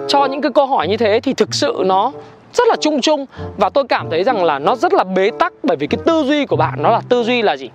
Cho 0.09 0.25
những 0.25 0.41
cái 0.41 0.53
câu 0.53 0.67
hỏi 0.67 0.89
như 0.89 0.97
thế 0.97 1.21
thì 1.21 1.35
thực 1.35 1.55
sự 1.55 1.83
nó 1.87 2.13
rất 2.53 2.69
là 2.69 2.77
chung 2.81 3.01
chung. 3.01 3.27
Và 3.57 3.71
tôi 3.71 3.85
cảm 3.89 4.11
thấy 4.11 4.25
rằng 4.25 4.45
là 4.45 4.59
nó 4.59 4.77
rất 4.77 4.95
là 4.95 5.05
bế 5.05 5.31
tắc 5.39 5.53
bởi 5.63 5.77
vì 5.77 5.87
cái 5.87 5.99
tư 6.05 6.25
duy 6.27 6.47
của 6.47 6.57
bạn 6.57 6.75
nó 6.83 6.91
là 6.91 7.01
tư 7.09 7.23
duy 7.23 7.43
là 7.43 7.57
gì? 7.57 7.71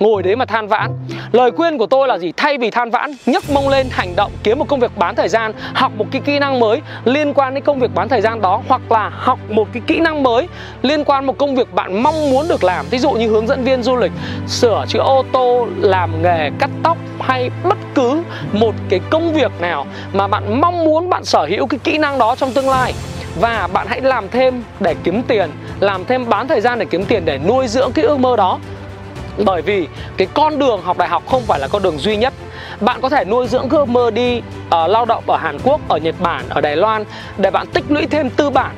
Ngồi 0.00 0.22
đấy 0.22 0.36
mà 0.36 0.44
than 0.44 0.68
vãn. 0.68 0.90
Lời 1.32 1.50
khuyên 1.56 1.78
của 1.78 1.86
tôi 1.86 2.08
là 2.08 2.18
gì? 2.18 2.32
Thay 2.36 2.58
vì 2.58 2.70
than 2.70 2.90
vãn, 2.90 3.10
nhấc 3.26 3.50
mông 3.50 3.68
lên, 3.68 3.86
hành 3.90 4.16
động, 4.16 4.32
kiếm 4.42 4.58
một 4.58 4.68
công 4.68 4.80
việc 4.80 4.90
bán 4.96 5.14
thời 5.14 5.28
gian, 5.28 5.52
học 5.74 5.92
một 5.96 6.06
cái 6.10 6.22
kỹ 6.24 6.38
năng 6.38 6.60
mới 6.60 6.80
liên 7.04 7.34
quan 7.34 7.54
đến 7.54 7.64
công 7.64 7.80
việc 7.80 7.94
bán 7.94 8.08
thời 8.08 8.20
gian 8.20 8.40
đó, 8.40 8.62
hoặc 8.68 8.92
là 8.92 9.10
học 9.14 9.38
một 9.48 9.68
cái 9.72 9.82
kỹ 9.86 10.00
năng 10.00 10.22
mới 10.22 10.48
liên 10.82 11.04
quan 11.04 11.26
một 11.26 11.38
công 11.38 11.54
việc 11.54 11.72
bạn 11.72 12.02
mong 12.02 12.30
muốn 12.30 12.48
được 12.48 12.64
làm. 12.64 12.86
Ví 12.90 12.98
dụ 12.98 13.10
như 13.10 13.28
hướng 13.28 13.46
dẫn 13.46 13.64
viên 13.64 13.82
du 13.82 13.96
lịch, 13.96 14.12
sửa 14.46 14.84
chữa 14.88 15.00
ô 15.00 15.24
tô, 15.32 15.66
làm 15.80 16.22
nghề 16.22 16.50
cắt 16.58 16.70
tóc 16.82 16.96
hay 17.20 17.50
bất 17.64 17.78
cứ 17.94 18.22
một 18.52 18.74
cái 18.88 19.00
công 19.10 19.32
việc 19.32 19.52
nào 19.60 19.86
mà 20.12 20.28
bạn 20.28 20.60
mong 20.60 20.84
muốn 20.84 21.10
bạn 21.10 21.24
sở 21.24 21.46
hữu 21.50 21.66
cái 21.66 21.78
kỹ 21.84 21.98
năng 21.98 22.18
đó 22.18 22.34
trong 22.34 22.52
tương 22.52 22.68
lai. 22.68 22.94
Và 23.40 23.68
bạn 23.72 23.86
hãy 23.90 24.00
làm 24.00 24.28
thêm 24.28 24.62
để 24.80 24.94
kiếm 25.04 25.22
tiền, 25.28 25.50
làm 25.80 26.04
thêm 26.04 26.28
bán 26.28 26.48
thời 26.48 26.60
gian 26.60 26.78
để 26.78 26.84
kiếm 26.84 27.04
tiền 27.04 27.24
để 27.24 27.38
nuôi 27.48 27.68
dưỡng 27.68 27.92
cái 27.92 28.04
ước 28.04 28.18
mơ 28.18 28.36
đó 28.36 28.58
bởi 29.44 29.62
vì 29.62 29.88
cái 30.16 30.28
con 30.34 30.58
đường 30.58 30.82
học 30.82 30.98
đại 30.98 31.08
học 31.08 31.22
không 31.26 31.42
phải 31.42 31.60
là 31.60 31.68
con 31.68 31.82
đường 31.82 31.98
duy 31.98 32.16
nhất. 32.16 32.34
Bạn 32.80 33.00
có 33.00 33.08
thể 33.08 33.24
nuôi 33.24 33.48
dưỡng 33.48 33.68
ước 33.68 33.88
mơ 33.88 34.10
đi 34.10 34.38
uh, 34.38 34.42
lao 34.70 35.04
động 35.04 35.24
ở 35.26 35.36
Hàn 35.36 35.58
Quốc, 35.64 35.80
ở 35.88 35.96
Nhật 35.96 36.14
Bản, 36.20 36.44
ở 36.48 36.60
Đài 36.60 36.76
Loan 36.76 37.04
để 37.36 37.50
bạn 37.50 37.66
tích 37.66 37.84
lũy 37.88 38.06
thêm 38.06 38.30
tư 38.30 38.50
bản 38.50 38.76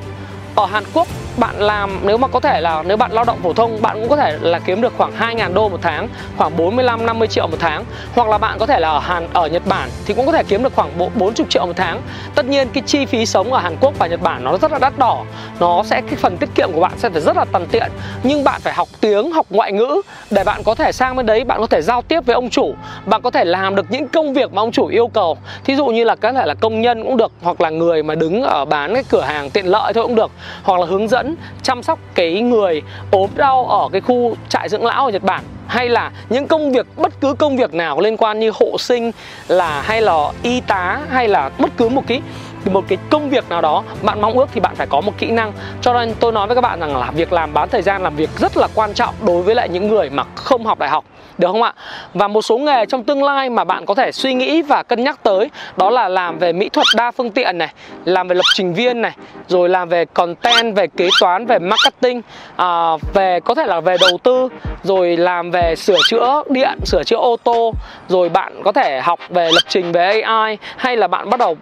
ở 0.54 0.66
Hàn 0.66 0.84
Quốc 0.94 1.08
bạn 1.36 1.54
làm, 1.58 2.00
nếu 2.02 2.16
mà 2.16 2.28
có 2.28 2.40
thể 2.40 2.60
là, 2.60 2.82
nếu 2.86 2.96
bạn 2.96 3.12
lao 3.12 3.24
động 3.24 3.38
phổ 3.42 3.52
thông, 3.52 3.82
bạn 3.82 4.00
cũng 4.00 4.08
có 4.08 4.16
thể 4.16 4.38
là 4.40 4.58
kiếm 4.58 4.80
được 4.80 4.92
khoảng 4.96 5.12
2.000 5.18 5.54
đô 5.54 5.68
một 5.68 5.78
tháng, 5.82 6.08
khoảng 6.36 6.56
45 6.56 7.06
50 7.06 7.28
triệu 7.28 7.46
một 7.46 7.56
tháng. 7.60 7.84
Hoặc 8.14 8.28
là 8.28 8.38
bạn 8.38 8.58
có 8.58 8.66
thể 8.66 8.80
là 8.80 8.88
ở 8.90 8.98
Hàn, 8.98 9.28
ở 9.32 9.46
Nhật 9.46 9.62
Bản 9.66 9.88
thì 10.06 10.14
cũng 10.14 10.26
có 10.26 10.32
thể 10.32 10.42
kiếm 10.48 10.62
được 10.62 10.74
khoảng 10.74 10.98
40 10.98 11.30
triệu 11.48 11.66
một 11.66 11.72
tháng. 11.76 12.02
Tất 12.34 12.46
nhiên 12.46 12.68
cái 12.68 12.82
chi 12.86 13.06
phí 13.06 13.26
sống 13.26 13.52
ở 13.52 13.60
Hàn 13.60 13.76
Quốc 13.80 13.94
và 13.98 14.06
Nhật 14.06 14.22
Bản 14.22 14.44
nó 14.44 14.58
rất 14.58 14.72
là 14.72 14.78
đắt 14.78 14.98
đỏ. 14.98 15.24
Nó 15.60 15.82
sẽ, 15.82 16.00
cái 16.00 16.14
phần 16.16 16.36
tiết 16.36 16.48
kiệm 16.54 16.68
của 16.74 16.80
bạn 16.80 16.92
sẽ 16.96 17.10
phải 17.10 17.20
rất 17.20 17.36
là 17.36 17.44
tần 17.52 17.66
tiện. 17.70 17.90
Nhưng 18.22 18.44
bạn 18.44 18.60
phải 18.60 18.72
học 18.74 18.88
tiếng, 19.00 19.32
học 19.32 19.46
ngoại 19.50 19.72
ngữ 19.72 20.02
để 20.30 20.44
bạn 20.44 20.62
có 20.64 20.74
thể 20.74 20.92
sang 20.92 21.16
bên 21.16 21.26
đấy, 21.26 21.44
bạn 21.44 21.60
có 21.60 21.66
thể 21.66 21.82
giao 21.82 22.02
tiếp 22.02 22.20
với 22.26 22.34
ông 22.34 22.50
chủ. 22.50 22.74
Bạn 23.06 23.22
có 23.22 23.30
thể 23.30 23.44
làm 23.44 23.76
được 23.76 23.86
những 23.90 24.08
công 24.08 24.34
việc 24.34 24.52
mà 24.52 24.62
ông 24.62 24.72
chủ 24.72 24.86
yêu 24.86 25.08
cầu. 25.08 25.38
Thí 25.64 25.76
dụ 25.76 25.86
như 25.86 26.04
là 26.04 26.14
có 26.16 26.32
thể 26.32 26.46
là 26.46 26.54
công 26.54 26.80
nhân 26.80 27.02
cũng 27.02 27.16
được, 27.16 27.32
hoặc 27.42 27.60
là 27.60 27.70
người 27.70 28.02
mà 28.02 28.14
đứng 28.14 28.42
ở 28.42 28.64
bán 28.64 28.94
cái 28.94 29.04
cửa 29.08 29.20
hàng 29.20 29.50
tiện 29.50 29.66
lợi 29.66 29.92
thôi 29.92 30.04
cũng 30.04 30.14
được. 30.14 30.30
Hoặc 30.62 30.80
là 30.80 30.86
hướng 30.86 31.08
dẫn 31.08 31.19
chăm 31.62 31.82
sóc 31.82 31.98
cái 32.14 32.40
người 32.40 32.82
ốm 33.10 33.30
đau 33.34 33.66
ở 33.66 33.88
cái 33.92 34.00
khu 34.00 34.36
trại 34.48 34.68
dưỡng 34.68 34.84
lão 34.84 35.04
ở 35.04 35.10
Nhật 35.10 35.22
Bản, 35.22 35.44
hay 35.66 35.88
là 35.88 36.10
những 36.28 36.46
công 36.46 36.72
việc, 36.72 36.86
bất 36.96 37.20
cứ 37.20 37.34
công 37.34 37.56
việc 37.56 37.74
nào 37.74 38.00
liên 38.00 38.16
quan 38.16 38.40
như 38.40 38.52
hộ 38.54 38.78
sinh 38.78 39.12
là, 39.48 39.82
hay 39.82 40.00
là 40.00 40.32
y 40.42 40.60
tá, 40.60 41.00
hay 41.10 41.28
là 41.28 41.50
bất 41.58 41.70
cứ 41.76 41.88
một 41.88 42.02
cái 42.06 42.20
một 42.64 42.84
cái 42.88 42.98
công 43.10 43.30
việc 43.30 43.48
nào 43.48 43.60
đó 43.60 43.82
bạn 44.02 44.20
mong 44.20 44.38
ước 44.38 44.48
thì 44.52 44.60
bạn 44.60 44.74
phải 44.74 44.86
có 44.86 45.00
một 45.00 45.12
kỹ 45.18 45.30
năng 45.30 45.52
cho 45.82 45.92
nên 45.92 46.14
tôi 46.20 46.32
nói 46.32 46.46
với 46.46 46.54
các 46.56 46.60
bạn 46.60 46.80
rằng 46.80 46.96
là 46.96 47.10
việc 47.10 47.32
làm 47.32 47.54
bán 47.54 47.68
thời 47.68 47.82
gian 47.82 48.02
làm 48.02 48.16
việc 48.16 48.30
rất 48.38 48.56
là 48.56 48.68
quan 48.74 48.94
trọng 48.94 49.14
đối 49.26 49.42
với 49.42 49.54
lại 49.54 49.68
những 49.68 49.88
người 49.88 50.10
mà 50.10 50.24
không 50.34 50.66
học 50.66 50.78
đại 50.78 50.90
học 50.90 51.04
được 51.40 51.48
không 51.52 51.62
ạ? 51.62 51.74
Và 52.14 52.28
một 52.28 52.42
số 52.42 52.58
nghề 52.58 52.86
trong 52.86 53.04
tương 53.04 53.22
lai 53.22 53.50
mà 53.50 53.64
bạn 53.64 53.86
có 53.86 53.94
thể 53.94 54.12
suy 54.12 54.34
nghĩ 54.34 54.62
và 54.62 54.82
cân 54.82 55.04
nhắc 55.04 55.22
tới 55.22 55.50
đó 55.76 55.90
là 55.90 56.08
làm 56.08 56.38
về 56.38 56.52
mỹ 56.52 56.68
thuật 56.68 56.86
đa 56.96 57.10
phương 57.10 57.30
tiện 57.30 57.58
này, 57.58 57.72
làm 58.04 58.28
về 58.28 58.34
lập 58.34 58.44
trình 58.54 58.74
viên 58.74 59.02
này, 59.02 59.12
rồi 59.48 59.68
làm 59.68 59.88
về 59.88 60.04
content, 60.04 60.76
về 60.76 60.86
kế 60.86 61.08
toán, 61.20 61.46
về 61.46 61.58
marketing, 61.58 62.22
à, 62.56 62.96
về 63.14 63.40
có 63.40 63.54
thể 63.54 63.66
là 63.66 63.80
về 63.80 63.96
đầu 64.00 64.18
tư, 64.22 64.48
rồi 64.82 65.16
làm 65.16 65.50
về 65.50 65.74
sửa 65.76 65.98
chữa 66.08 66.42
điện, 66.48 66.78
sửa 66.84 67.04
chữa 67.04 67.16
ô 67.16 67.36
tô, 67.44 67.74
rồi 68.08 68.28
bạn 68.28 68.62
có 68.64 68.72
thể 68.72 69.00
học 69.00 69.20
về 69.28 69.50
lập 69.52 69.62
trình 69.68 69.92
về 69.92 70.20
AI 70.20 70.58
hay 70.76 70.96
là 70.96 71.06
bạn 71.06 71.30
bắt 71.30 71.40
đầu 71.40 71.56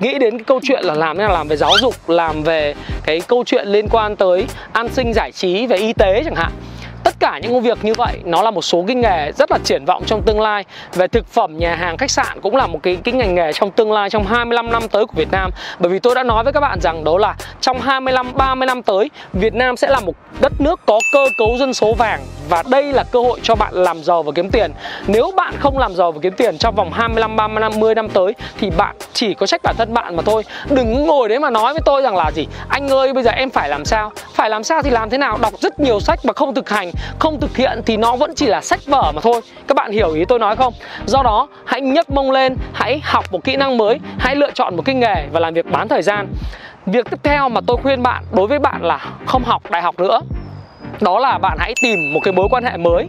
nghĩ 0.00 0.18
đến 0.18 0.41
cái 0.42 0.46
câu 0.46 0.60
chuyện 0.62 0.84
là 0.84 0.94
làm 0.94 1.16
thế 1.16 1.22
nào? 1.24 1.32
Làm 1.32 1.48
về 1.48 1.56
giáo 1.56 1.72
dục, 1.80 1.94
làm 2.08 2.42
về 2.42 2.74
cái 3.04 3.20
câu 3.20 3.44
chuyện 3.46 3.68
liên 3.68 3.88
quan 3.88 4.16
tới 4.16 4.46
an 4.72 4.88
sinh 4.88 5.12
giải 5.14 5.32
trí 5.32 5.66
về 5.66 5.76
y 5.76 5.92
tế 5.92 6.22
chẳng 6.24 6.34
hạn. 6.34 6.52
Tất 7.04 7.14
cả 7.20 7.38
những 7.42 7.52
công 7.52 7.62
việc 7.62 7.84
như 7.84 7.94
vậy 7.94 8.18
nó 8.24 8.42
là 8.42 8.50
một 8.50 8.62
số 8.62 8.84
cái 8.86 8.96
nghề 8.96 9.32
rất 9.32 9.50
là 9.50 9.58
triển 9.64 9.84
vọng 9.84 10.02
trong 10.06 10.22
tương 10.22 10.40
lai. 10.40 10.64
Về 10.94 11.08
thực 11.08 11.26
phẩm 11.26 11.58
nhà 11.58 11.74
hàng 11.74 11.96
khách 11.96 12.10
sạn 12.10 12.40
cũng 12.40 12.56
là 12.56 12.66
một 12.66 12.78
cái 12.82 12.96
cái 13.04 13.14
ngành 13.14 13.34
nghề 13.34 13.52
trong 13.52 13.70
tương 13.70 13.92
lai 13.92 14.10
trong 14.10 14.26
25 14.26 14.72
năm 14.72 14.88
tới 14.88 15.06
của 15.06 15.14
Việt 15.16 15.30
Nam. 15.32 15.50
Bởi 15.78 15.92
vì 15.92 15.98
tôi 15.98 16.14
đã 16.14 16.22
nói 16.22 16.44
với 16.44 16.52
các 16.52 16.60
bạn 16.60 16.78
rằng 16.80 17.04
đó 17.04 17.18
là 17.18 17.34
trong 17.60 17.80
25 17.80 18.26
30 18.34 18.66
năm 18.66 18.82
tới 18.82 19.10
Việt 19.32 19.54
Nam 19.54 19.76
sẽ 19.76 19.88
là 19.88 20.00
một 20.00 20.14
đất 20.40 20.52
nước 20.58 20.80
có 20.86 20.98
cơ 21.12 21.26
cấu 21.38 21.56
dân 21.58 21.74
số 21.74 21.94
vàng 21.94 22.20
và 22.52 22.62
đây 22.70 22.92
là 22.92 23.04
cơ 23.04 23.20
hội 23.20 23.40
cho 23.42 23.54
bạn 23.54 23.74
làm 23.74 24.04
giàu 24.04 24.22
và 24.22 24.32
kiếm 24.34 24.50
tiền. 24.50 24.72
Nếu 25.06 25.30
bạn 25.36 25.54
không 25.58 25.78
làm 25.78 25.94
giàu 25.94 26.12
và 26.12 26.18
kiếm 26.22 26.32
tiền 26.32 26.58
trong 26.58 26.74
vòng 26.74 26.92
25 26.92 27.36
30 27.36 27.60
năm 27.60 27.72
10 27.80 27.94
năm 27.94 28.08
tới 28.08 28.34
thì 28.58 28.70
bạn 28.70 28.96
chỉ 29.12 29.34
có 29.34 29.46
trách 29.46 29.60
bản 29.62 29.74
thân 29.78 29.94
bạn 29.94 30.16
mà 30.16 30.22
thôi. 30.22 30.44
Đừng 30.70 31.06
ngồi 31.06 31.28
đấy 31.28 31.38
mà 31.38 31.50
nói 31.50 31.72
với 31.72 31.82
tôi 31.84 32.02
rằng 32.02 32.16
là 32.16 32.30
gì? 32.30 32.46
Anh 32.68 32.88
ơi 32.88 33.12
bây 33.12 33.22
giờ 33.22 33.30
em 33.30 33.50
phải 33.50 33.68
làm 33.68 33.84
sao? 33.84 34.12
Phải 34.34 34.50
làm 34.50 34.64
sao 34.64 34.82
thì 34.82 34.90
làm 34.90 35.10
thế 35.10 35.18
nào? 35.18 35.38
Đọc 35.42 35.52
rất 35.60 35.80
nhiều 35.80 36.00
sách 36.00 36.18
mà 36.24 36.32
không 36.32 36.54
thực 36.54 36.70
hành, 36.70 36.90
không 37.18 37.40
thực 37.40 37.56
hiện 37.56 37.82
thì 37.86 37.96
nó 37.96 38.16
vẫn 38.16 38.34
chỉ 38.34 38.46
là 38.46 38.60
sách 38.60 38.80
vở 38.86 39.12
mà 39.14 39.20
thôi. 39.20 39.40
Các 39.68 39.76
bạn 39.76 39.92
hiểu 39.92 40.12
ý 40.14 40.24
tôi 40.24 40.38
nói 40.38 40.56
không? 40.56 40.74
Do 41.06 41.22
đó 41.22 41.48
hãy 41.64 41.80
nhấc 41.80 42.10
mông 42.10 42.30
lên, 42.30 42.56
hãy 42.72 43.00
học 43.04 43.24
một 43.32 43.44
kỹ 43.44 43.56
năng 43.56 43.78
mới, 43.78 43.98
hãy 44.18 44.36
lựa 44.36 44.50
chọn 44.50 44.76
một 44.76 44.82
cái 44.84 44.94
nghề 44.94 45.26
và 45.32 45.40
làm 45.40 45.54
việc 45.54 45.66
bán 45.70 45.88
thời 45.88 46.02
gian. 46.02 46.28
Việc 46.86 47.10
tiếp 47.10 47.18
theo 47.22 47.48
mà 47.48 47.60
tôi 47.66 47.76
khuyên 47.82 48.02
bạn 48.02 48.24
đối 48.32 48.46
với 48.46 48.58
bạn 48.58 48.84
là 48.84 49.10
không 49.26 49.44
học 49.44 49.70
đại 49.70 49.82
học 49.82 49.98
nữa 49.98 50.20
đó 51.02 51.18
là 51.18 51.38
bạn 51.38 51.58
hãy 51.60 51.74
tìm 51.82 52.12
một 52.12 52.20
cái 52.24 52.32
mối 52.32 52.48
quan 52.50 52.64
hệ 52.64 52.76
mới. 52.76 53.06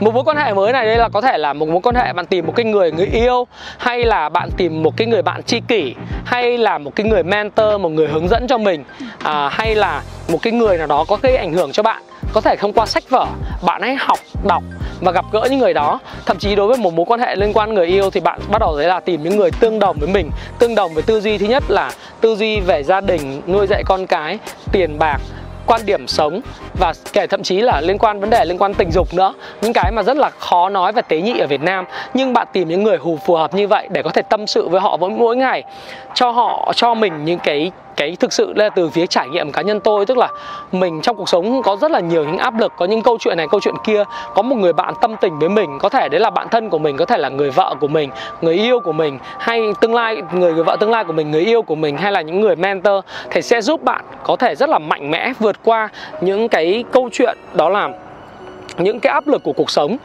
Một 0.00 0.14
mối 0.14 0.24
quan 0.24 0.36
hệ 0.36 0.54
mới 0.54 0.72
này 0.72 0.86
đây 0.86 0.96
là 0.96 1.08
có 1.08 1.20
thể 1.20 1.38
là 1.38 1.52
một 1.52 1.68
mối 1.68 1.80
quan 1.82 1.94
hệ 1.94 2.12
bạn 2.12 2.26
tìm 2.26 2.46
một 2.46 2.52
cái 2.56 2.64
người 2.64 2.92
người 2.92 3.06
yêu 3.06 3.46
hay 3.78 4.04
là 4.04 4.28
bạn 4.28 4.50
tìm 4.56 4.82
một 4.82 4.96
cái 4.96 5.06
người 5.06 5.22
bạn 5.22 5.42
tri 5.42 5.60
kỷ 5.60 5.94
hay 6.24 6.58
là 6.58 6.78
một 6.78 6.96
cái 6.96 7.06
người 7.06 7.22
mentor 7.22 7.80
một 7.80 7.88
người 7.88 8.08
hướng 8.08 8.28
dẫn 8.28 8.46
cho 8.48 8.58
mình 8.58 8.84
à, 9.22 9.48
hay 9.48 9.74
là 9.74 10.02
một 10.28 10.38
cái 10.42 10.52
người 10.52 10.78
nào 10.78 10.86
đó 10.86 11.04
có 11.08 11.18
gây 11.22 11.36
ảnh 11.36 11.52
hưởng 11.52 11.72
cho 11.72 11.82
bạn. 11.82 12.02
Có 12.32 12.40
thể 12.40 12.56
không 12.56 12.72
qua 12.72 12.86
sách 12.86 13.10
vở 13.10 13.26
bạn 13.66 13.82
hãy 13.82 13.96
học 13.98 14.18
đọc 14.48 14.62
và 15.00 15.12
gặp 15.12 15.24
gỡ 15.32 15.48
những 15.50 15.58
người 15.58 15.74
đó. 15.74 15.98
Thậm 16.26 16.38
chí 16.38 16.54
đối 16.56 16.68
với 16.68 16.76
một 16.76 16.94
mối 16.94 17.06
quan 17.08 17.20
hệ 17.20 17.36
liên 17.36 17.52
quan 17.52 17.74
người 17.74 17.86
yêu 17.86 18.10
thì 18.10 18.20
bạn 18.20 18.40
bắt 18.48 18.58
đầu 18.60 18.76
đấy 18.78 18.88
là 18.88 19.00
tìm 19.00 19.22
những 19.22 19.36
người 19.36 19.50
tương 19.50 19.78
đồng 19.78 19.96
với 19.98 20.08
mình. 20.08 20.30
Tương 20.58 20.74
đồng 20.74 20.94
với 20.94 21.02
tư 21.02 21.20
duy 21.20 21.38
thứ 21.38 21.46
nhất 21.46 21.62
là 21.68 21.90
tư 22.20 22.36
duy 22.36 22.60
về 22.60 22.82
gia 22.82 23.00
đình 23.00 23.42
nuôi 23.46 23.66
dạy 23.66 23.82
con 23.86 24.06
cái 24.06 24.38
tiền 24.72 24.98
bạc 24.98 25.18
quan 25.66 25.80
điểm 25.86 26.06
sống 26.06 26.40
và 26.78 26.92
kể 27.12 27.26
thậm 27.26 27.42
chí 27.42 27.60
là 27.60 27.80
liên 27.80 27.98
quan 27.98 28.20
vấn 28.20 28.30
đề 28.30 28.44
liên 28.44 28.58
quan 28.58 28.74
tình 28.74 28.90
dục 28.90 29.14
nữa. 29.14 29.34
Những 29.60 29.72
cái 29.72 29.92
mà 29.92 30.02
rất 30.02 30.16
là 30.16 30.30
khó 30.38 30.68
nói 30.68 30.92
và 30.92 31.02
tế 31.02 31.20
nhị 31.20 31.38
ở 31.38 31.46
Việt 31.46 31.60
Nam. 31.60 31.84
Nhưng 32.14 32.32
bạn 32.32 32.46
tìm 32.52 32.68
những 32.68 32.82
người 32.82 32.96
hù 32.96 33.18
phù 33.26 33.34
hợp 33.34 33.54
như 33.54 33.68
vậy 33.68 33.88
để 33.90 34.02
có 34.02 34.10
thể 34.10 34.22
tâm 34.22 34.46
sự 34.46 34.68
với 34.68 34.80
họ 34.80 34.96
mỗi 34.96 35.10
mỗi 35.10 35.36
ngày. 35.36 35.64
Cho 36.14 36.30
họ, 36.30 36.72
cho 36.76 36.94
mình 36.94 37.24
những 37.24 37.38
cái 37.38 37.70
cái 37.96 38.16
thực 38.20 38.32
sự 38.32 38.52
là 38.56 38.68
từ 38.68 38.90
phía 38.90 39.06
trải 39.06 39.28
nghiệm 39.28 39.52
cá 39.52 39.62
nhân 39.62 39.80
tôi 39.80 40.06
tức 40.06 40.18
là 40.18 40.28
mình 40.72 41.00
trong 41.02 41.16
cuộc 41.16 41.28
sống 41.28 41.62
có 41.62 41.76
rất 41.76 41.90
là 41.90 42.00
nhiều 42.00 42.24
những 42.24 42.38
áp 42.38 42.58
lực 42.60 42.72
có 42.76 42.84
những 42.84 43.02
câu 43.02 43.18
chuyện 43.20 43.36
này 43.36 43.46
câu 43.50 43.60
chuyện 43.60 43.74
kia. 43.84 44.04
Có 44.34 44.42
một 44.42 44.56
người 44.56 44.72
bạn 44.72 44.94
tâm 45.00 45.16
tình 45.20 45.38
với 45.38 45.48
mình 45.48 45.78
có 45.80 45.88
thể 45.88 46.08
đấy 46.08 46.20
là 46.20 46.30
bạn 46.30 46.48
thân 46.50 46.70
của 46.70 46.78
mình 46.78 46.96
có 46.96 47.04
thể 47.04 47.18
là 47.18 47.28
người 47.28 47.50
vợ 47.50 47.74
của 47.80 47.88
mình 47.88 48.10
người 48.40 48.54
yêu 48.54 48.80
của 48.80 48.92
mình 48.92 49.18
hay 49.38 49.62
tương 49.80 49.94
lai 49.94 50.22
người, 50.32 50.52
người 50.52 50.64
vợ 50.64 50.76
tương 50.80 50.90
lai 50.90 51.04
của 51.04 51.12
mình 51.12 51.30
người 51.30 51.40
yêu 51.40 51.62
của 51.62 51.74
mình 51.74 51.96
hay 51.96 52.12
là 52.12 52.20
những 52.20 52.40
người 52.40 52.56
mentor 52.56 53.04
thì 53.30 53.42
sẽ 53.42 53.60
giúp 53.60 53.82
bạn 53.82 54.04
có 54.24 54.36
thể 54.36 54.54
rất 54.54 54.68
là 54.68 54.78
mạnh 54.78 55.10
mẽ 55.10 55.32
vượt 55.38 55.56
qua 55.64 55.88
những 56.20 56.48
cái 56.48 56.84
câu 56.92 57.08
chuyện 57.12 57.38
đó 57.54 57.68
là 57.68 57.88
những 58.78 59.00
cái 59.00 59.12
áp 59.12 59.26
lực 59.26 59.42
của 59.42 59.52
cuộc 59.52 59.70
sống 59.70 59.96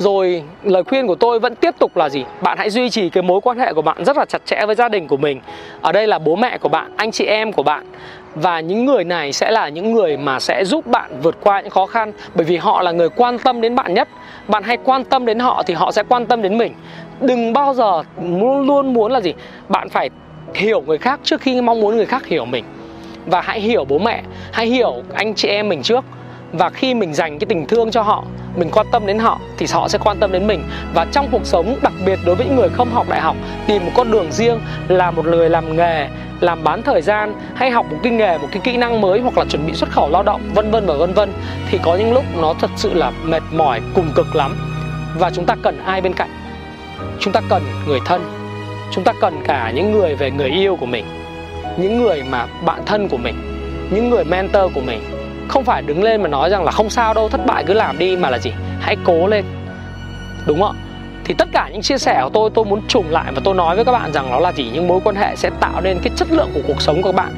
rồi, 0.00 0.42
lời 0.62 0.84
khuyên 0.84 1.06
của 1.06 1.14
tôi 1.14 1.40
vẫn 1.40 1.54
tiếp 1.54 1.74
tục 1.78 1.96
là 1.96 2.08
gì? 2.08 2.24
Bạn 2.40 2.58
hãy 2.58 2.70
duy 2.70 2.90
trì 2.90 3.10
cái 3.10 3.22
mối 3.22 3.40
quan 3.40 3.58
hệ 3.58 3.72
của 3.72 3.82
bạn 3.82 4.04
rất 4.04 4.16
là 4.16 4.24
chặt 4.24 4.42
chẽ 4.46 4.66
với 4.66 4.74
gia 4.74 4.88
đình 4.88 5.08
của 5.08 5.16
mình. 5.16 5.40
Ở 5.82 5.92
đây 5.92 6.06
là 6.06 6.18
bố 6.18 6.36
mẹ 6.36 6.58
của 6.58 6.68
bạn, 6.68 6.92
anh 6.96 7.10
chị 7.10 7.24
em 7.24 7.52
của 7.52 7.62
bạn. 7.62 7.86
Và 8.34 8.60
những 8.60 8.84
người 8.84 9.04
này 9.04 9.32
sẽ 9.32 9.50
là 9.50 9.68
những 9.68 9.92
người 9.92 10.16
mà 10.16 10.40
sẽ 10.40 10.64
giúp 10.64 10.86
bạn 10.86 11.10
vượt 11.22 11.36
qua 11.40 11.60
những 11.60 11.70
khó 11.70 11.86
khăn, 11.86 12.12
bởi 12.34 12.44
vì 12.44 12.56
họ 12.56 12.82
là 12.82 12.92
người 12.92 13.08
quan 13.08 13.38
tâm 13.38 13.60
đến 13.60 13.74
bạn 13.74 13.94
nhất. 13.94 14.08
Bạn 14.48 14.62
hãy 14.62 14.76
quan 14.84 15.04
tâm 15.04 15.26
đến 15.26 15.38
họ 15.38 15.62
thì 15.66 15.74
họ 15.74 15.92
sẽ 15.92 16.02
quan 16.08 16.26
tâm 16.26 16.42
đến 16.42 16.58
mình. 16.58 16.74
Đừng 17.20 17.52
bao 17.52 17.74
giờ 17.74 18.02
luôn 18.66 18.94
muốn 18.94 19.12
là 19.12 19.20
gì? 19.20 19.34
Bạn 19.68 19.88
phải 19.88 20.10
hiểu 20.54 20.82
người 20.86 20.98
khác 20.98 21.20
trước 21.24 21.40
khi 21.40 21.62
mong 21.62 21.80
muốn 21.80 21.96
người 21.96 22.06
khác 22.06 22.26
hiểu 22.26 22.44
mình. 22.44 22.64
Và 23.26 23.40
hãy 23.40 23.60
hiểu 23.60 23.84
bố 23.84 23.98
mẹ, 23.98 24.22
hãy 24.52 24.66
hiểu 24.66 25.02
anh 25.14 25.34
chị 25.34 25.48
em 25.48 25.68
mình 25.68 25.82
trước 25.82 26.04
và 26.52 26.70
khi 26.70 26.94
mình 26.94 27.14
dành 27.14 27.38
cái 27.38 27.46
tình 27.46 27.66
thương 27.66 27.90
cho 27.90 28.02
họ, 28.02 28.24
mình 28.56 28.70
quan 28.72 28.86
tâm 28.92 29.06
đến 29.06 29.18
họ, 29.18 29.40
thì 29.58 29.66
họ 29.72 29.88
sẽ 29.88 29.98
quan 29.98 30.18
tâm 30.20 30.32
đến 30.32 30.46
mình. 30.46 30.62
Và 30.94 31.06
trong 31.12 31.28
cuộc 31.32 31.46
sống 31.46 31.76
đặc 31.82 31.92
biệt 32.06 32.18
đối 32.26 32.34
với 32.36 32.46
những 32.46 32.56
người 32.56 32.68
không 32.68 32.90
học 32.90 33.08
đại 33.08 33.20
học 33.20 33.36
tìm 33.66 33.84
một 33.84 33.92
con 33.94 34.10
đường 34.10 34.32
riêng 34.32 34.60
là 34.88 35.10
một 35.10 35.26
người 35.26 35.50
làm 35.50 35.76
nghề, 35.76 36.08
làm 36.40 36.64
bán 36.64 36.82
thời 36.82 37.02
gian 37.02 37.34
hay 37.54 37.70
học 37.70 37.86
một 37.90 37.96
cái 38.02 38.12
nghề, 38.12 38.38
một 38.38 38.48
cái 38.50 38.60
kỹ 38.64 38.76
năng 38.76 39.00
mới 39.00 39.20
hoặc 39.20 39.38
là 39.38 39.44
chuẩn 39.44 39.66
bị 39.66 39.72
xuất 39.72 39.90
khẩu 39.90 40.10
lao 40.10 40.22
động, 40.22 40.40
vân 40.54 40.70
vân 40.70 40.86
và 40.86 40.94
vân 40.94 41.12
vân, 41.12 41.32
thì 41.70 41.78
có 41.82 41.96
những 41.96 42.12
lúc 42.12 42.24
nó 42.40 42.54
thật 42.60 42.70
sự 42.76 42.94
là 42.94 43.12
mệt 43.24 43.42
mỏi, 43.52 43.80
cùng 43.94 44.12
cực 44.14 44.36
lắm. 44.36 44.56
Và 45.18 45.30
chúng 45.30 45.46
ta 45.46 45.56
cần 45.62 45.78
ai 45.84 46.00
bên 46.00 46.12
cạnh? 46.12 46.30
Chúng 47.20 47.32
ta 47.32 47.40
cần 47.48 47.62
người 47.86 48.00
thân. 48.04 48.22
Chúng 48.92 49.04
ta 49.04 49.12
cần 49.20 49.42
cả 49.44 49.72
những 49.74 49.92
người 49.92 50.14
về 50.14 50.30
người 50.30 50.48
yêu 50.50 50.76
của 50.76 50.86
mình, 50.86 51.04
những 51.76 52.02
người 52.02 52.22
mà 52.30 52.46
bạn 52.64 52.80
thân 52.86 53.08
của 53.08 53.16
mình, 53.16 53.34
những 53.90 54.10
người 54.10 54.24
mentor 54.24 54.72
của 54.74 54.80
mình 54.80 55.00
không 55.50 55.64
phải 55.64 55.82
đứng 55.82 56.02
lên 56.02 56.22
mà 56.22 56.28
nói 56.28 56.50
rằng 56.50 56.64
là 56.64 56.70
không 56.70 56.90
sao 56.90 57.14
đâu, 57.14 57.28
thất 57.28 57.46
bại 57.46 57.64
cứ 57.66 57.74
làm 57.74 57.98
đi, 57.98 58.16
mà 58.16 58.30
là 58.30 58.38
gì? 58.38 58.52
Hãy 58.80 58.96
cố 59.04 59.26
lên. 59.26 59.44
Đúng 60.46 60.60
không? 60.60 60.76
Thì 61.24 61.34
tất 61.34 61.48
cả 61.52 61.68
những 61.72 61.82
chia 61.82 61.98
sẻ 61.98 62.20
của 62.22 62.30
tôi 62.32 62.50
tôi 62.54 62.64
muốn 62.64 62.80
trùng 62.88 63.10
lại 63.10 63.32
và 63.34 63.40
tôi 63.44 63.54
nói 63.54 63.76
với 63.76 63.84
các 63.84 63.92
bạn 63.92 64.12
rằng 64.12 64.30
nó 64.30 64.40
là 64.40 64.52
gì? 64.52 64.70
Những 64.72 64.88
mối 64.88 65.00
quan 65.04 65.16
hệ 65.16 65.36
sẽ 65.36 65.50
tạo 65.60 65.80
nên 65.80 65.98
cái 66.02 66.12
chất 66.16 66.32
lượng 66.32 66.50
của 66.54 66.60
cuộc 66.66 66.82
sống 66.82 67.02
của 67.02 67.12
các 67.12 67.16
bạn. 67.16 67.34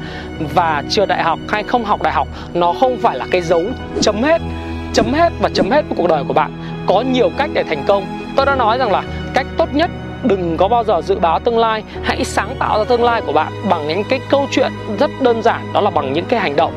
Và 0.53 0.83
chưa 0.89 1.05
đại 1.05 1.23
học 1.23 1.39
hay 1.49 1.63
không 1.63 1.85
học 1.85 2.01
đại 2.01 2.13
học, 2.13 2.27
nó 2.53 2.73
không 2.79 2.97
phải 2.97 3.17
là 3.17 3.25
cái 3.31 3.41
dấu 3.41 3.63
chấm 4.01 4.23
hết 4.23 4.41
chấm 4.93 5.13
hết 5.13 5.33
và 5.41 5.49
chấm 5.53 5.71
hết 5.71 5.85
của 5.89 5.95
cuộc 5.97 6.07
đời 6.07 6.23
của 6.27 6.33
bạn. 6.33 6.51
Có 6.87 7.01
nhiều 7.01 7.31
cách 7.37 7.49
để 7.53 7.63
thành 7.63 7.83
công. 7.87 8.05
Tôi 8.35 8.45
đã 8.45 8.55
nói 8.55 8.77
rằng 8.77 8.91
là 8.91 9.03
cách 9.33 9.47
tốt 9.57 9.69
nhất, 9.73 9.89
đừng 10.23 10.57
có 10.57 10.67
bao 10.67 10.83
giờ 10.83 11.01
dự 11.01 11.19
báo 11.19 11.39
tương 11.39 11.57
lai. 11.57 11.83
Hãy 12.03 12.23
sáng 12.23 12.55
tạo 12.59 12.77
ra 12.77 12.83
tương 12.83 13.03
lai 13.03 13.21
của 13.21 13.33
bạn 13.33 13.53
bằng 13.69 13.87
những 13.87 14.03
cái 14.09 14.19
câu 14.29 14.47
chuyện 14.51 14.71
rất 14.99 15.11
đơn 15.21 15.41
giản. 15.41 15.73
Đó 15.73 15.81
là 15.81 15.89
bằng 15.89 16.13
những 16.13 16.25
cái 16.25 16.39
hành 16.39 16.55
động 16.55 16.73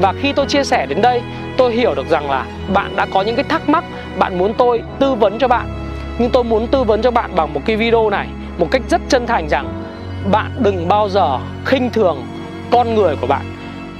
và 0.00 0.14
khi 0.20 0.32
tôi 0.32 0.46
chia 0.46 0.64
sẻ 0.64 0.86
đến 0.86 1.02
đây, 1.02 1.22
tôi 1.56 1.72
hiểu 1.72 1.94
được 1.94 2.08
rằng 2.10 2.30
là 2.30 2.46
bạn 2.74 2.96
đã 2.96 3.06
có 3.12 3.22
những 3.22 3.36
cái 3.36 3.44
thắc 3.48 3.68
mắc, 3.68 3.84
bạn 4.18 4.38
muốn 4.38 4.54
tôi 4.54 4.82
tư 4.98 5.14
vấn 5.14 5.38
cho 5.38 5.48
bạn. 5.48 5.66
Nhưng 6.18 6.30
tôi 6.30 6.44
muốn 6.44 6.66
tư 6.66 6.84
vấn 6.84 7.02
cho 7.02 7.10
bạn 7.10 7.30
bằng 7.36 7.54
một 7.54 7.60
cái 7.64 7.76
video 7.76 8.10
này, 8.10 8.26
một 8.58 8.68
cách 8.70 8.82
rất 8.90 9.00
chân 9.08 9.26
thành 9.26 9.48
rằng 9.48 9.82
bạn 10.30 10.50
đừng 10.58 10.88
bao 10.88 11.08
giờ 11.08 11.38
khinh 11.64 11.90
thường 11.90 12.22
con 12.70 12.94
người 12.94 13.16
của 13.20 13.26
bạn. 13.26 13.42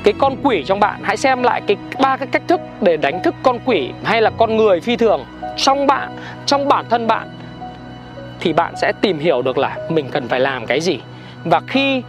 Cái 0.05 0.15
con 0.19 0.37
quỷ 0.43 0.65
trong 0.67 0.81
bạn, 0.81 1.01
hãy 1.03 1.17
xem 1.17 1.43
lại 1.43 1.63
cái 1.67 1.77
ba 2.01 2.17
cái 2.17 2.29
cách 2.33 2.43
thức 2.49 2.61
để 2.81 2.97
đánh 2.97 3.23
thức 3.23 3.35
con 3.43 3.59
quỷ 3.65 3.91
hay 4.05 4.23
là 4.23 4.31
con 4.31 4.57
người 4.57 4.81
phi 4.81 4.97
thường 4.97 5.25
trong 5.57 5.87
bạn, 5.87 6.17
trong 6.47 6.69
bản 6.69 6.85
thân 6.91 7.07
bạn, 7.07 7.29
thì 8.41 8.53
bạn 8.53 8.75
sẽ 8.77 8.93
tìm 9.01 9.19
hiểu 9.19 9.43
được 9.43 9.59
là 9.59 9.77
mình 9.89 10.09
cần 10.09 10.29
phải 10.29 10.41
làm 10.41 10.67
cái 10.67 10.81
gì. 10.81 10.99
Và 11.45 11.61
khi 11.67 12.03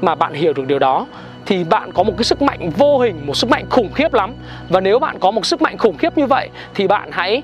mà 0.00 0.14
bạn 0.14 0.32
hiểu 0.32 0.52
được 0.52 0.66
điều 0.66 0.78
đó 0.78 1.06
thì 1.48 1.64
bạn 1.64 1.92
có 1.92 2.02
một 2.02 2.12
cái 2.16 2.24
sức 2.24 2.42
mạnh 2.42 2.70
vô 2.70 2.98
hình, 2.98 3.26
một 3.26 3.34
sức 3.36 3.50
mạnh 3.50 3.64
khủng 3.70 3.92
khiếp 3.92 4.14
lắm. 4.14 4.34
Và 4.68 4.80
nếu 4.80 4.98
bạn 4.98 5.18
có 5.18 5.30
một 5.30 5.46
sức 5.46 5.62
mạnh 5.62 5.78
khủng 5.78 5.96
khiếp 5.96 6.18
như 6.18 6.26
vậy, 6.26 6.48
thì 6.74 6.86
bạn 6.86 7.08
hãy 7.12 7.42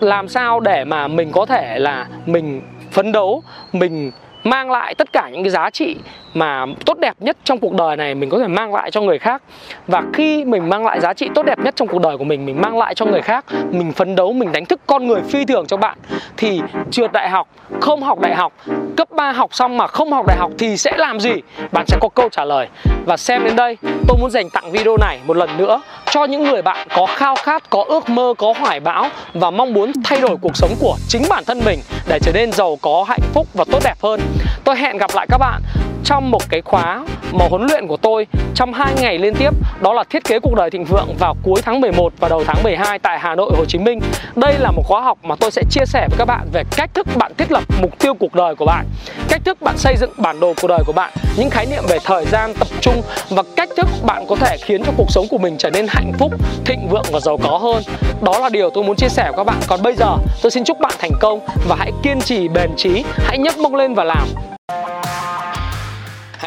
làm 0.00 0.28
sao 0.28 0.60
để 0.60 0.84
mà 0.84 1.08
mình 1.08 1.32
có 1.32 1.46
thể 1.46 1.78
là 1.78 2.06
mình 2.26 2.62
phấn 2.90 3.12
đấu, 3.12 3.42
mình 3.72 4.10
mang 4.50 4.70
lại 4.70 4.94
tất 4.94 5.12
cả 5.12 5.28
những 5.32 5.42
cái 5.42 5.50
giá 5.50 5.70
trị 5.70 5.96
mà 6.34 6.66
tốt 6.86 6.98
đẹp 6.98 7.14
nhất 7.20 7.36
trong 7.44 7.58
cuộc 7.58 7.72
đời 7.72 7.96
này 7.96 8.14
mình 8.14 8.30
có 8.30 8.38
thể 8.38 8.46
mang 8.46 8.74
lại 8.74 8.90
cho 8.90 9.00
người 9.00 9.18
khác. 9.18 9.42
Và 9.86 10.02
khi 10.12 10.44
mình 10.44 10.68
mang 10.68 10.86
lại 10.86 11.00
giá 11.00 11.14
trị 11.14 11.28
tốt 11.34 11.42
đẹp 11.42 11.58
nhất 11.58 11.76
trong 11.76 11.88
cuộc 11.88 12.02
đời 12.02 12.18
của 12.18 12.24
mình 12.24 12.46
mình 12.46 12.60
mang 12.60 12.78
lại 12.78 12.94
cho 12.94 13.06
người 13.06 13.22
khác, 13.22 13.44
mình 13.70 13.92
phấn 13.92 14.16
đấu, 14.16 14.32
mình 14.32 14.52
đánh 14.52 14.66
thức 14.66 14.80
con 14.86 15.06
người 15.06 15.20
phi 15.22 15.44
thường 15.44 15.66
cho 15.66 15.76
bạn, 15.76 15.98
thì 16.36 16.60
trượt 16.90 17.12
đại 17.12 17.30
học, 17.30 17.48
không 17.80 18.02
học 18.02 18.20
đại 18.20 18.34
học, 18.34 18.52
cấp 18.96 19.10
3 19.10 19.32
học 19.32 19.54
xong 19.54 19.76
mà 19.76 19.86
không 19.86 20.12
học 20.12 20.26
đại 20.26 20.36
học 20.36 20.50
thì 20.58 20.76
sẽ 20.76 20.92
làm 20.96 21.20
gì? 21.20 21.32
Bạn 21.72 21.86
sẽ 21.86 21.98
có 22.00 22.08
câu 22.08 22.28
trả 22.28 22.44
lời. 22.44 22.68
Và 23.06 23.16
xem 23.16 23.44
đến 23.44 23.56
đây, 23.56 23.76
tôi 24.08 24.18
muốn 24.20 24.30
dành 24.30 24.50
tặng 24.50 24.72
video 24.72 24.96
này 24.96 25.18
một 25.26 25.36
lần 25.36 25.50
nữa 25.56 25.80
cho 26.10 26.24
những 26.24 26.44
người 26.44 26.62
bạn 26.62 26.88
có 26.94 27.06
khao 27.06 27.36
khát, 27.36 27.70
có 27.70 27.84
ước 27.88 28.08
mơ, 28.08 28.34
có 28.38 28.54
hoài 28.58 28.80
bão 28.80 29.08
và 29.34 29.50
mong 29.50 29.74
muốn 29.74 29.92
thay 30.04 30.20
đổi 30.20 30.36
cuộc 30.40 30.56
sống 30.56 30.70
của 30.80 30.96
chính 31.08 31.22
bản 31.30 31.44
thân 31.46 31.60
mình 31.64 31.78
để 32.08 32.18
trở 32.22 32.32
nên 32.32 32.52
giàu 32.52 32.78
có, 32.82 33.04
hạnh 33.08 33.20
phúc 33.34 33.46
và 33.54 33.64
tốt 33.72 33.78
đẹp 33.84 33.94
hơn 34.02 34.20
tôi 34.68 34.76
hẹn 34.76 34.96
gặp 34.96 35.10
lại 35.14 35.26
các 35.30 35.38
bạn 35.38 35.62
trong 36.04 36.30
một 36.30 36.42
cái 36.48 36.62
khóa 36.62 37.04
mà 37.32 37.44
huấn 37.50 37.66
luyện 37.66 37.86
của 37.86 37.96
tôi 37.96 38.26
trong 38.54 38.72
hai 38.72 38.94
ngày 39.00 39.18
liên 39.18 39.34
tiếp 39.34 39.50
đó 39.80 39.92
là 39.92 40.04
thiết 40.10 40.24
kế 40.24 40.38
cuộc 40.40 40.54
đời 40.54 40.70
thịnh 40.70 40.84
vượng 40.84 41.14
vào 41.18 41.36
cuối 41.42 41.60
tháng 41.64 41.80
11 41.80 42.12
và 42.18 42.28
đầu 42.28 42.44
tháng 42.46 42.62
12 42.62 42.98
tại 42.98 43.18
Hà 43.18 43.34
Nội 43.34 43.50
Hồ 43.56 43.64
Chí 43.64 43.78
Minh. 43.78 44.00
Đây 44.36 44.54
là 44.58 44.70
một 44.70 44.82
khóa 44.86 45.00
học 45.00 45.18
mà 45.22 45.34
tôi 45.40 45.50
sẽ 45.50 45.62
chia 45.70 45.84
sẻ 45.86 46.06
với 46.10 46.18
các 46.18 46.24
bạn 46.24 46.48
về 46.52 46.62
cách 46.76 46.90
thức 46.94 47.06
bạn 47.16 47.32
thiết 47.38 47.52
lập 47.52 47.62
mục 47.80 47.98
tiêu 47.98 48.14
cuộc 48.14 48.34
đời 48.34 48.54
của 48.54 48.64
bạn, 48.64 48.86
cách 49.28 49.40
thức 49.44 49.62
bạn 49.62 49.78
xây 49.78 49.96
dựng 49.96 50.10
bản 50.16 50.40
đồ 50.40 50.54
cuộc 50.62 50.68
đời 50.68 50.80
của 50.86 50.92
bạn, 50.92 51.12
những 51.36 51.50
khái 51.50 51.66
niệm 51.66 51.82
về 51.88 51.98
thời 52.04 52.24
gian 52.26 52.54
tập 52.58 52.68
trung 52.80 53.02
và 53.30 53.42
cách 53.56 53.68
thức 53.76 53.86
bạn 54.06 54.24
có 54.28 54.36
thể 54.36 54.56
khiến 54.64 54.82
cho 54.84 54.92
cuộc 54.96 55.10
sống 55.10 55.26
của 55.30 55.38
mình 55.38 55.56
trở 55.58 55.70
nên 55.70 55.86
hạnh 55.88 56.12
phúc, 56.18 56.32
thịnh 56.64 56.88
vượng 56.88 57.06
và 57.12 57.20
giàu 57.20 57.38
có 57.42 57.58
hơn. 57.58 57.82
Đó 58.22 58.38
là 58.38 58.48
điều 58.48 58.70
tôi 58.70 58.84
muốn 58.84 58.96
chia 58.96 59.08
sẻ 59.08 59.22
với 59.22 59.36
các 59.36 59.44
bạn. 59.44 59.60
Còn 59.66 59.82
bây 59.82 59.94
giờ 59.96 60.16
tôi 60.42 60.50
xin 60.50 60.64
chúc 60.64 60.80
bạn 60.80 60.92
thành 60.98 61.12
công 61.20 61.40
và 61.68 61.76
hãy 61.78 61.92
kiên 62.02 62.20
trì 62.20 62.48
bền 62.48 62.70
trí, 62.76 63.04
hãy 63.16 63.38
nhấc 63.38 63.58
mông 63.58 63.74
lên 63.74 63.94
và 63.94 64.04
làm. 64.04 64.28